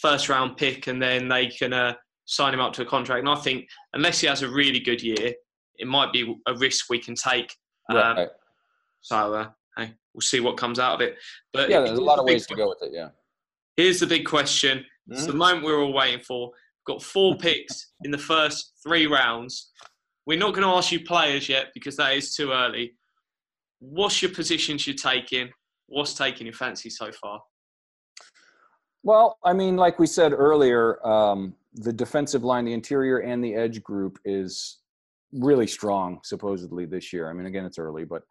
[0.00, 1.94] first round pick, and then they can uh,
[2.32, 3.20] sign him up to a contract.
[3.20, 5.34] And I think unless he has a really good year,
[5.76, 7.54] it might be a risk we can take.
[7.90, 8.28] Um, right.
[9.02, 11.16] So uh, hey, we'll see what comes out of it.
[11.52, 12.90] But yeah, there's a lot of ways to go with it.
[12.92, 13.08] Yeah.
[13.76, 14.78] Here's the big question.
[14.78, 15.12] Mm-hmm.
[15.12, 16.48] It's the moment we're all waiting for.
[16.48, 19.70] We've got four picks in the first three rounds.
[20.24, 22.94] We're not going to ask you players yet because that is too early.
[23.80, 25.50] What's your positions you're taking?
[25.88, 27.42] What's taking your fancy so far?
[29.02, 33.54] Well, I mean, like we said earlier, um, the defensive line, the interior and the
[33.54, 34.78] edge group is
[35.32, 37.28] really strong, supposedly this year.
[37.28, 38.22] I mean, again, it's early, but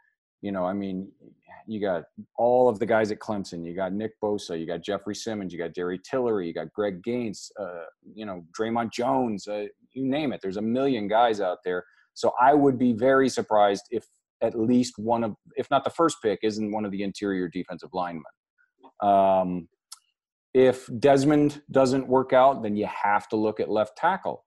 [0.42, 1.12] you know, I mean,
[1.68, 2.04] you got
[2.38, 3.66] all of the guys at Clemson.
[3.66, 7.04] You got Nick Bosa, you got Jeffrey Simmons, you got Jerry Tillery, you got Greg
[7.04, 10.40] Gaines, uh, you know, Dre'Mont Jones, uh, you name it.
[10.42, 11.84] There's a million guys out there.
[12.14, 14.06] So I would be very surprised if
[14.42, 17.90] at least one of, if not the first pick, isn't one of the interior defensive
[17.94, 18.24] linemen.
[19.02, 19.68] Um,
[20.54, 24.46] if Desmond doesn't work out, then you have to look at left tackle.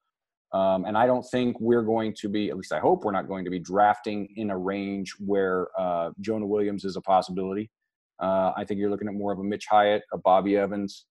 [0.52, 3.26] Um, and I don't think we're going to be, at least I hope we're not
[3.26, 7.70] going to be drafting in a range where uh, Jonah Williams is a possibility.
[8.22, 11.06] Uh, I think you're looking at more of a Mitch Hyatt, a Bobby Evans,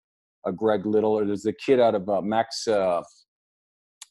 [0.45, 3.01] a Greg Little, or there's the kid out of uh, Max uh,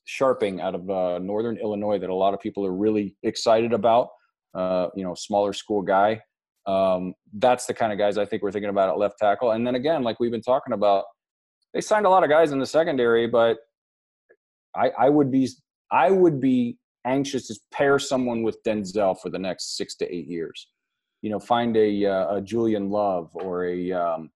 [0.07, 4.09] Scharping out of uh, Northern Illinois that a lot of people are really excited about.
[4.55, 6.21] Uh, you know, smaller school guy.
[6.67, 9.53] Um, that's the kind of guys I think we're thinking about at left tackle.
[9.53, 11.05] And then again, like we've been talking about,
[11.75, 13.59] they signed a lot of guys in the secondary, but
[14.75, 15.49] I, I would be
[15.91, 20.27] I would be anxious to pair someone with Denzel for the next six to eight
[20.27, 20.69] years.
[21.21, 24.31] You know, find a, uh, a Julian Love or a um,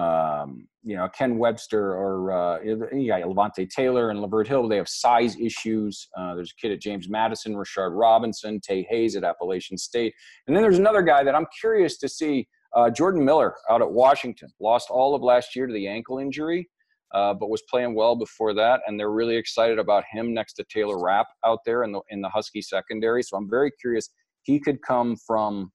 [0.00, 4.68] um, you know Ken Webster or uh, Levonta Taylor and Lavert Hill.
[4.68, 6.08] They have size issues.
[6.16, 10.14] Uh, there's a kid at James Madison, Rashard Robinson, Tae Hayes at Appalachian State,
[10.46, 12.48] and then there's another guy that I'm curious to see.
[12.74, 16.68] Uh, Jordan Miller out at Washington lost all of last year to the ankle injury
[17.12, 18.80] uh, but was playing well before that.
[18.86, 22.20] And they're really excited about him next to Taylor Rapp out there in the in
[22.20, 23.22] the Husky secondary.
[23.22, 24.10] So I'm very curious.
[24.42, 25.72] He could come from,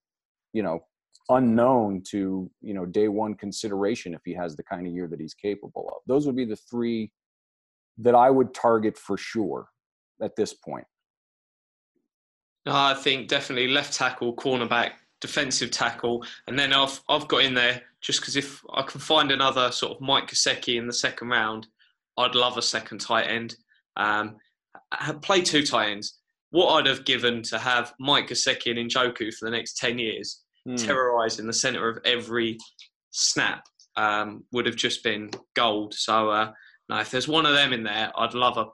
[0.53, 0.79] you know,
[1.29, 5.19] unknown to you know day one consideration if he has the kind of year that
[5.19, 6.01] he's capable of.
[6.07, 7.11] Those would be the three
[7.97, 9.67] that I would target for sure
[10.21, 10.85] at this point.
[12.67, 17.81] I think definitely left tackle, cornerback, defensive tackle, and then I've I've got in there
[18.01, 21.67] just because if I can find another sort of Mike Gesicki in the second round,
[22.17, 23.55] I'd love a second tight end.
[23.97, 24.37] Um,
[25.21, 26.19] play two tight ends.
[26.51, 30.44] What I'd have given to have Mike Gesicki and Njoku for the next ten years,
[30.67, 30.83] mm.
[30.83, 32.57] terrorising the centre of every
[33.11, 33.63] snap,
[33.95, 35.93] um, would have just been gold.
[35.93, 36.51] So uh,
[36.89, 38.67] now, if there's one of them in there, I'd love a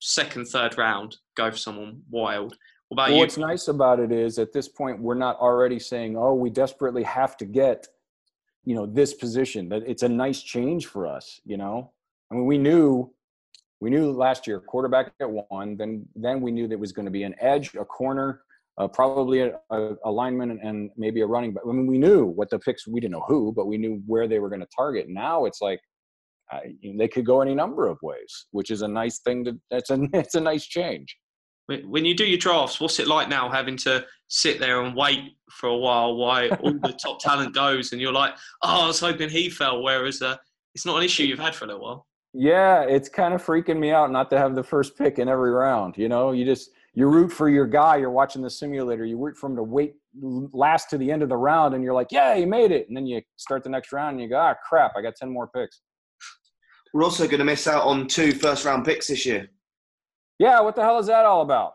[0.00, 2.56] second, third round go for someone wild.
[2.88, 6.34] What well, What's nice about it is at this point we're not already saying, "Oh,
[6.34, 7.88] we desperately have to get,
[8.64, 11.40] you know, this position." That it's a nice change for us.
[11.44, 11.92] You know,
[12.30, 13.10] I mean, we knew,
[13.80, 15.76] we knew last year quarterback at one.
[15.78, 18.42] Then then we knew that was going to be an edge, a corner,
[18.78, 21.62] uh, probably a, a, a, lineman, and maybe a running back.
[21.68, 22.86] I mean, we knew what the picks.
[22.86, 25.06] We didn't know who, but we knew where they were going to target.
[25.08, 25.80] Now it's like.
[26.52, 26.58] Uh,
[26.98, 29.58] they could go any number of ways, which is a nice thing to.
[29.70, 31.16] That's a it's a nice change
[31.68, 35.36] when you do your drafts, what's it like now having to sit there and wait
[35.50, 39.00] for a while while all the top talent goes, and you're like, oh, I was
[39.00, 40.36] hoping he fell, whereas uh,
[40.74, 42.06] it's not an issue you've had for a little while.
[42.34, 45.50] Yeah, it's kind of freaking me out not to have the first pick in every
[45.50, 45.96] round.
[45.98, 47.96] You know, you just you root for your guy.
[47.96, 49.04] You're watching the simulator.
[49.04, 49.94] You root for him to wait
[50.52, 52.86] last to the end of the round, and you're like, yeah, he made it.
[52.88, 55.30] And then you start the next round, and you go, ah, crap, I got ten
[55.30, 55.80] more picks.
[56.92, 59.48] We're also going to miss out on two first round picks this year.
[60.38, 61.74] Yeah, what the hell is that all about?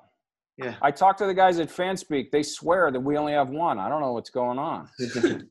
[0.58, 0.76] Yeah.
[0.82, 2.32] I talked to the guys at FanSpeak.
[2.32, 3.80] They swear that we only have one.
[3.80, 4.90] I don't know what's going on.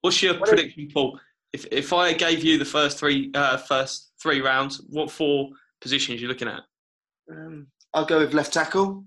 [0.00, 1.18] what's your what prediction, Paul?
[1.52, 5.50] If if I gave you the first three uh, first three rounds, what four
[5.86, 6.62] positions you're looking at?
[7.30, 9.04] Um, I'll go with left tackle.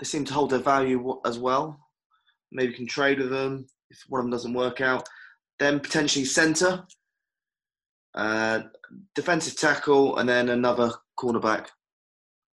[0.00, 1.78] They seem to hold their value as well.
[2.50, 5.08] Maybe can trade with them if one of them doesn't work out.
[5.60, 6.84] Then potentially centre,
[8.16, 8.62] uh,
[9.14, 11.68] defensive tackle, and then another cornerback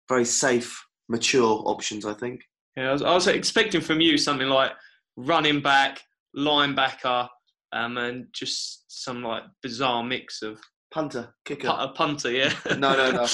[0.08, 2.42] very safe, mature options, I think.
[2.76, 4.72] Yeah, I was, I was expecting from you something like
[5.16, 6.02] running back,
[6.36, 7.26] linebacker,
[7.72, 12.30] um, and just some like bizarre mix of punter, kicker, a punter.
[12.30, 12.52] Yeah.
[12.78, 13.26] no, no, no.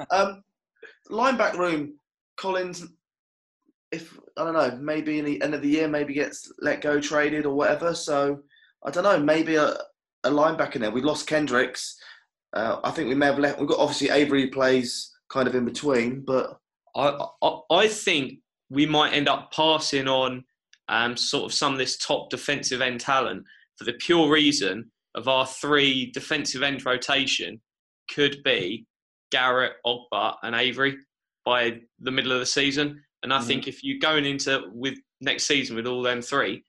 [0.10, 0.42] um,
[1.10, 1.98] lineback room,
[2.36, 2.86] Collins.
[3.92, 7.00] If I don't know, maybe in the end of the year, maybe gets let go,
[7.00, 7.94] traded or whatever.
[7.94, 8.40] So
[8.84, 9.76] I don't know, maybe a,
[10.24, 10.90] a linebacker there.
[10.90, 11.96] We lost Kendricks.
[12.52, 13.58] Uh, I think we may have left.
[13.58, 16.22] We've got obviously Avery plays kind of in between.
[16.24, 16.56] But
[16.94, 20.44] I, I, I think we might end up passing on
[20.88, 23.44] um, sort of some of this top defensive end talent
[23.76, 27.60] for the pure reason of our three defensive end rotation
[28.14, 28.86] could be
[29.30, 30.96] Garrett, Ogbah, and Avery
[31.44, 33.02] by the middle of the season.
[33.22, 33.46] And I mm-hmm.
[33.46, 36.64] think if you're going into with next season with all them three,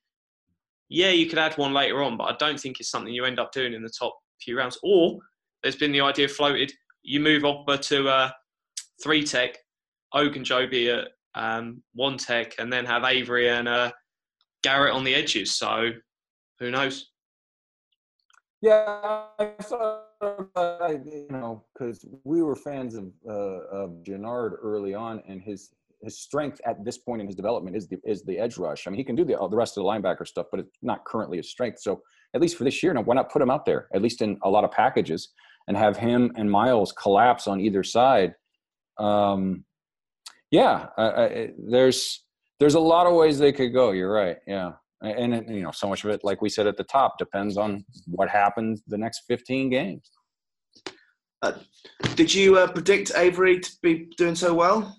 [0.89, 3.39] yeah, you could add one later on, but I don't think it's something you end
[3.39, 4.77] up doing in the top few rounds.
[4.83, 5.19] Or
[5.63, 6.71] there's been the idea floated,
[7.03, 8.31] you move Ogbah to uh,
[9.01, 9.57] three tech,
[10.13, 13.91] Og and Ogunjobi at um, one tech, and then have Avery and uh,
[14.63, 15.55] Garrett on the edges.
[15.55, 15.91] So
[16.59, 17.10] who knows?
[18.61, 20.05] Yeah, I thought
[21.05, 25.71] you know because we were fans of uh, of Genard early on, and his
[26.03, 28.87] his strength at this point in his development is the is the edge rush.
[28.87, 31.05] I mean, he can do the the rest of the linebacker stuff, but it's not
[31.05, 31.79] currently his strength.
[31.79, 32.01] So
[32.35, 34.37] at least for this year, now why not put him out there at least in
[34.43, 35.29] a lot of packages
[35.67, 38.35] and have him and Myles collapse on either side
[38.97, 39.65] um,
[40.51, 42.23] Yeah, uh, uh, there's
[42.59, 43.91] there's a lot of ways they could go.
[43.91, 44.37] You're right.
[44.47, 47.17] Yeah, and, and you know, so much of it, like we said at the top,
[47.17, 50.11] depends on what happens the next 15 games.
[51.41, 51.53] Uh,
[52.15, 54.95] did you uh, predict Avery to be doing so well?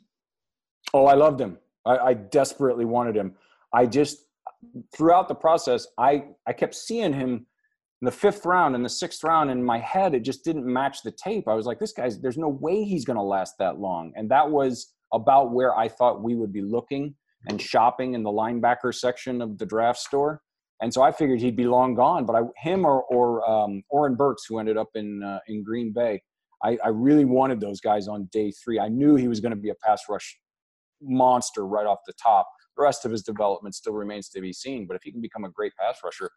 [0.92, 1.58] Oh, I loved him.
[1.86, 3.34] I, I desperately wanted him.
[3.72, 4.26] I just
[4.94, 7.46] throughout the process, I I kept seeing him
[8.00, 10.14] in the fifth round and the sixth round in my head.
[10.14, 11.46] It just didn't match the tape.
[11.46, 12.20] I was like, this guy's.
[12.20, 14.12] There's no way he's going to last that long.
[14.16, 17.14] And that was about where I thought we would be looking
[17.48, 20.40] and shopping in the linebacker section of the draft store.
[20.80, 22.26] And so I figured he'd be long gone.
[22.26, 25.92] But I, him or or um, Oren Burks, who ended up in uh, in Green
[25.92, 26.20] Bay,
[26.62, 28.78] I, I really wanted those guys on day three.
[28.78, 30.36] I knew he was going to be a pass rush
[31.00, 32.48] monster right off the top.
[32.76, 34.86] The rest of his development still remains to be seen.
[34.86, 36.30] But if he can become a great pass rusher,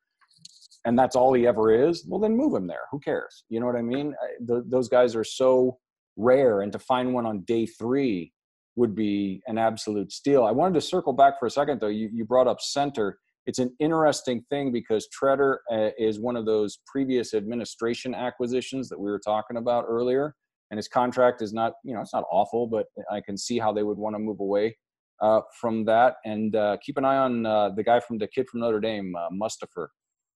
[0.86, 2.88] and that's all he ever is, well, then move him there.
[2.92, 3.46] Who cares?
[3.50, 4.14] You know what I mean?
[4.46, 5.80] The, those guys are so
[6.18, 8.32] rare, and to find one on day three
[8.76, 10.44] would be an absolute steal.
[10.44, 11.88] I wanted to circle back for a second, though.
[11.88, 13.20] You, you brought up center.
[13.46, 19.00] It's an interesting thing because Tretter uh, is one of those previous administration acquisitions that
[19.00, 20.36] we were talking about earlier
[20.72, 23.72] and his contract is not you know it's not awful but i can see how
[23.72, 24.76] they would want to move away
[25.22, 28.48] uh, from that and uh, keep an eye on uh, the guy from the kid
[28.50, 29.30] from notre dame uh,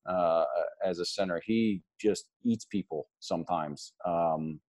[0.09, 0.45] uh,
[0.85, 4.59] as a center he just eats people sometimes um,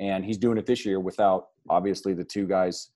[0.00, 2.90] and he's doing it this year without obviously the two guys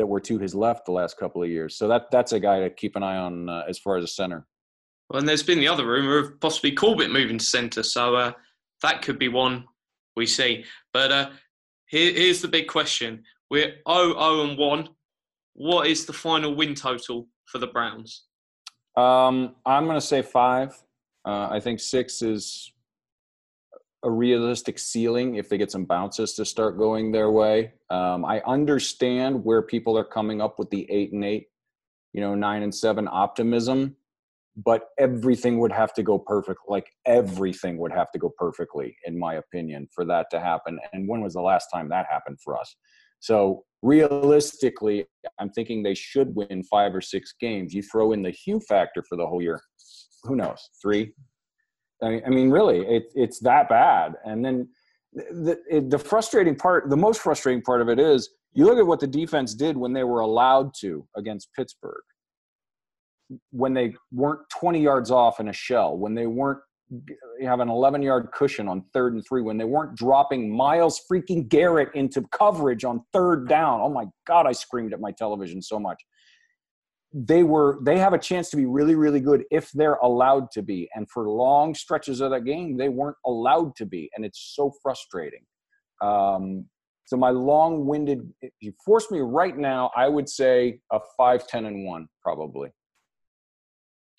[0.00, 2.58] that were to his left the last couple of years so that that's a guy
[2.58, 4.46] to keep an eye on uh, as far as a center
[5.10, 8.32] well, and there's been the other rumor of possibly Corbett moving to centre, so
[8.82, 9.64] that could be one
[10.16, 10.64] we see.
[10.92, 11.32] But
[11.86, 14.88] here, here's the big question: We're 0 0 and one.
[15.54, 18.22] What is the final win total for the Browns?
[18.96, 20.80] Um, I'm going to say five.
[21.24, 22.72] Uh, I think six is
[24.02, 27.72] a realistic ceiling if they get some bounces to start going their way.
[27.90, 31.48] Um, I understand where people are coming up with the eight and eight,
[32.12, 33.96] you know, nine and seven optimism
[34.56, 39.18] but everything would have to go perfect like everything would have to go perfectly in
[39.18, 40.78] my opinion for that to happen.
[40.92, 42.74] And when was the last time that happened for us?
[43.20, 45.06] So realistically
[45.38, 47.72] i'm thinking they should win five or six games.
[47.72, 49.60] You throw in the hue factor for the whole year.
[50.24, 50.68] Who knows?
[50.82, 51.14] Three
[52.02, 54.68] i mean really it, it's that bad and then
[55.12, 59.00] the, the frustrating part the most frustrating part of it is you look at what
[59.00, 62.02] the defense did when they were allowed to against pittsburgh
[63.50, 66.60] when they weren't 20 yards off in a shell, when they weren't
[67.40, 71.48] have an 11 yard cushion on third and three, when they weren't dropping Myles freaking
[71.48, 73.80] Garrett into coverage on third down.
[73.80, 76.02] Oh my God, I screamed at my television so much.
[77.12, 80.62] They were they have a chance to be really, really good if they're allowed to
[80.62, 80.88] be.
[80.94, 84.10] And for long stretches of that game, they weren't allowed to be.
[84.14, 85.44] And it's so frustrating.
[86.00, 86.66] Um,
[87.10, 91.64] so my long-winded, if you force me right now, I would say a 5, 10,
[91.66, 92.70] and 1, probably.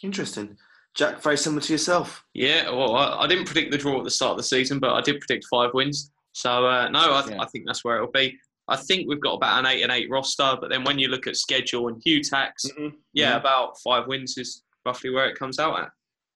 [0.04, 0.58] Interesting.
[0.94, 2.26] Jack, very similar to yourself.
[2.34, 4.92] Yeah, well, I, I, didn't predict the draw at the start of the season, but
[4.92, 6.12] I did predict five wins.
[6.34, 7.42] So, uh, no, I, th- yeah.
[7.42, 8.38] I, think that's where it'll be.
[8.72, 11.28] I think we've got about an eight and eight roster, but then when you look
[11.28, 12.96] at schedule and Hue tax, mm-hmm.
[13.14, 13.40] yeah, mm-hmm.
[13.40, 15.90] about five wins is roughly where it comes out at.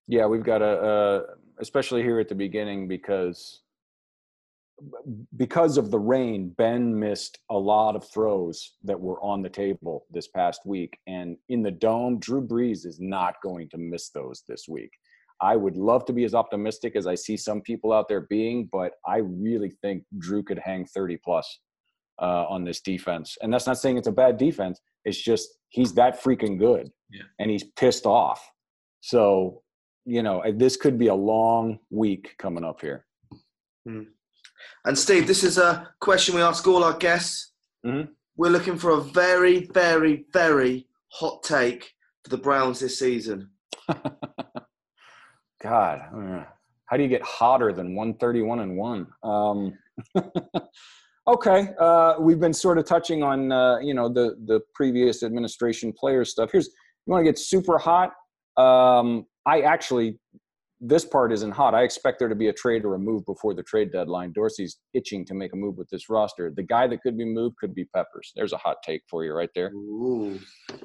[0.07, 1.21] Yeah, we've got a, uh,
[1.59, 3.61] especially here at the beginning, because
[5.37, 10.05] because of the rain, Ben missed a lot of throws that were on the table
[10.11, 10.99] this past week.
[11.07, 14.91] And in the dome, Drew Brees is not going to miss those this week.
[15.41, 18.67] I would love to be as optimistic as I see some people out there being,
[18.69, 21.59] but I really think Drew could hang 30 plus
[22.19, 23.37] uh, on this defense.
[23.41, 24.79] And that's not saying it's a bad defense.
[25.03, 27.23] It's just he's that freaking good yeah.
[27.39, 28.49] and he's pissed off.
[29.01, 29.61] So,
[30.05, 33.05] you know, this could be a long week coming up here.
[33.87, 34.03] Hmm.
[34.85, 37.51] And Steve, this is a question we ask all our guests.
[37.85, 38.11] Mm-hmm.
[38.37, 41.93] We're looking for a very, very, very hot take
[42.23, 43.49] for the Browns this season.
[45.61, 46.01] God,
[46.85, 49.07] how do you get hotter than 131 and one?
[49.23, 49.77] Um,
[51.27, 55.93] okay, uh, we've been sort of touching on uh, you know the the previous administration
[55.93, 56.51] player stuff.
[56.51, 58.11] Here's you want to get super hot.
[58.57, 60.19] Um, I actually
[60.81, 61.73] this part isn't hot.
[61.73, 64.31] I expect there to be a trade or a move before the trade deadline.
[64.33, 66.51] Dorsey's itching to make a move with this roster.
[66.55, 68.31] The guy that could be moved could be Peppers.
[68.35, 69.71] There's a hot take for you right there.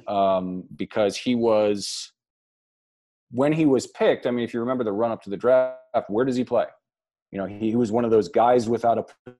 [0.06, 2.12] Um, because he was,
[3.32, 5.78] when he was picked, I mean, if you remember the run up to the draft,
[6.08, 6.66] where does he play?
[7.32, 9.32] You know, he, he was one of those guys without a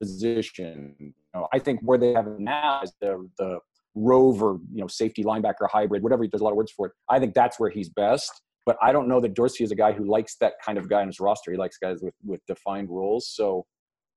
[0.00, 0.94] position.
[0.98, 3.58] You know, I think where they have him now is the, the
[3.94, 6.26] rover, you know, safety linebacker hybrid, whatever.
[6.26, 6.92] There's a lot of words for it.
[7.08, 8.30] I think that's where he's best
[8.68, 11.00] but I don't know that Dorsey is a guy who likes that kind of guy
[11.00, 11.50] in his roster.
[11.50, 13.30] He likes guys with, with defined roles.
[13.34, 13.64] So,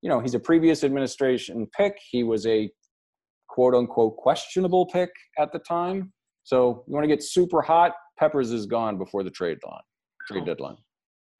[0.02, 1.98] you know, he's a previous administration pick.
[2.10, 2.70] He was a
[3.48, 5.10] quote unquote questionable pick
[5.40, 6.12] at the time.
[6.44, 9.80] So you want to get super hot, Peppers is gone before the trade line,
[10.28, 10.46] trade Oh.
[10.48, 10.76] deadline.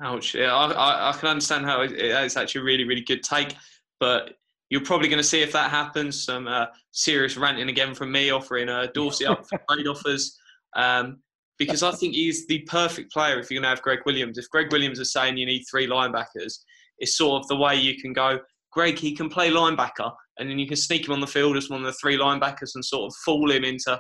[0.02, 0.34] Ouch.
[0.34, 3.58] Yeah, I, I, I can understand how it, it's actually a really, really good take,
[4.02, 4.34] but
[4.70, 8.32] you're probably going to see if that happens some uh, serious ranting again from me
[8.32, 10.38] offering uh, Dorsey up for trade offers.
[10.76, 11.22] Um,
[11.60, 14.40] because I think he's the perfect player if you're going to have Gregg Williams.
[14.40, 16.56] If Gregg Williams is saying you need three linebackers,
[16.98, 18.40] it's sort of the way you can go,
[18.72, 21.70] Greg, he can play linebacker, and then you can sneak him on the field as
[21.70, 24.00] one of the three linebackers and sort of fool him into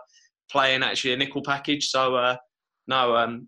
[0.50, 1.90] playing actually a nickel package.
[1.90, 2.38] So, uh,
[2.88, 3.48] no, um,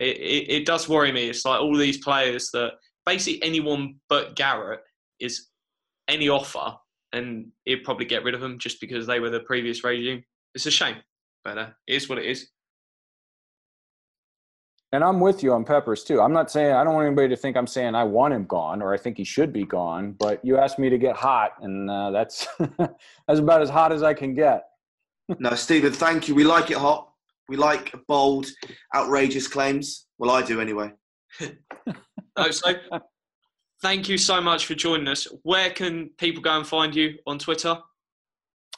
[0.00, 1.30] it, it, it does worry me.
[1.30, 2.72] It's like all these players that
[3.06, 4.80] basically anyone but Garrett
[5.20, 5.48] is
[6.08, 6.76] any offer,
[7.12, 10.24] and he'd probably get rid of them just because they were the previous regime.
[10.54, 10.96] It's a shame,
[11.44, 12.48] but uh, it is what it is.
[14.92, 16.20] And I'm with you on Peppers too.
[16.20, 18.80] I'm not saying I don't want anybody to think I'm saying I want him gone
[18.80, 20.12] or I think he should be gone.
[20.12, 22.46] But you asked me to get hot, and uh, that's
[22.78, 24.64] that's about as hot as I can get.
[25.40, 26.34] No, Stephen, thank you.
[26.36, 27.10] We like it hot.
[27.48, 28.46] We like bold,
[28.94, 30.06] outrageous claims.
[30.18, 30.92] Well, I do anyway.
[32.36, 32.74] Oh, so
[33.84, 35.28] thank you so much for joining us.
[35.42, 37.76] Where can people go and find you on Twitter?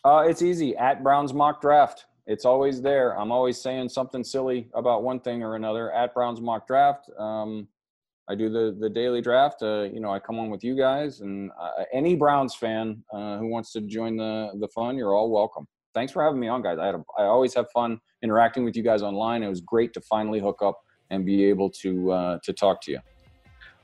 [0.04, 2.06] Uh, it's easy at Brown's mock draft.
[2.26, 3.16] It's always there.
[3.16, 7.08] I'm always saying something silly about one thing or another at Brown's mock draft.
[7.16, 7.68] Um,
[8.28, 9.62] I do the the daily draft.
[9.62, 13.38] Uh, you know, I come on with you guys, and uh, any Browns fan uh,
[13.38, 15.68] who wants to join the the fun, you're all welcome.
[15.94, 16.78] Thanks for having me on, guys.
[16.80, 19.44] I had a, I always have fun interacting with you guys online.
[19.44, 20.80] It was great to finally hook up
[21.10, 22.98] and be able to uh, to talk to you.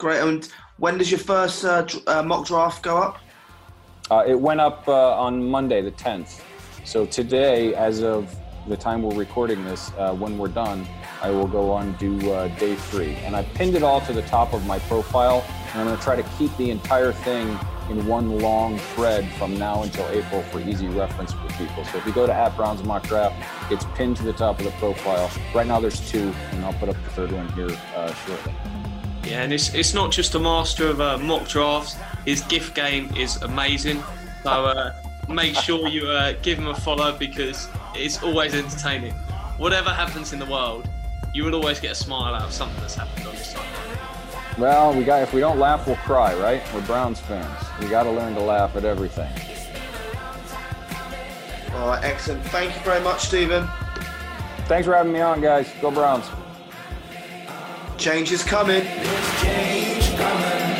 [0.02, 0.20] Great.
[0.20, 0.48] And
[0.82, 3.20] when does your first uh, uh, mock draft go up?
[4.10, 6.40] Uh, it went up uh, on Monday, the 10th.
[6.84, 8.34] So today, as of
[8.66, 10.84] the time we're recording this, uh, when we're done,
[11.22, 13.14] I will go on do uh, day three.
[13.24, 16.02] And I pinned it all to the top of my profile, and I'm going to
[16.02, 17.56] try to keep the entire thing
[17.88, 21.84] in one long thread from now until April for easy reference for people.
[21.84, 23.36] So if you go to at Browns Mock Draft,
[23.70, 25.30] it's pinned to the top of the profile.
[25.54, 28.52] Right now there's two, and I'll put up the third one here uh, shortly.
[29.24, 31.96] Yeah, and it's, it's not just a master of uh, mock drafts.
[32.24, 34.02] His gift game is amazing.
[34.42, 34.94] So uh,
[35.28, 39.12] make sure you uh, give him a follow because it's always entertaining.
[39.58, 40.88] Whatever happens in the world,
[41.32, 43.66] you will always get a smile out of something that's happened on this side.
[44.58, 46.62] Well, we got if we don't laugh, we'll cry, right?
[46.74, 47.66] We're Browns fans.
[47.80, 49.32] We got to learn to laugh at everything.
[51.74, 52.44] All right, excellent.
[52.46, 53.66] Thank you very much, Stephen.
[54.66, 55.72] Thanks for having me on, guys.
[55.80, 56.26] Go Browns.
[57.98, 58.84] Change is coming.
[58.84, 60.71] There's change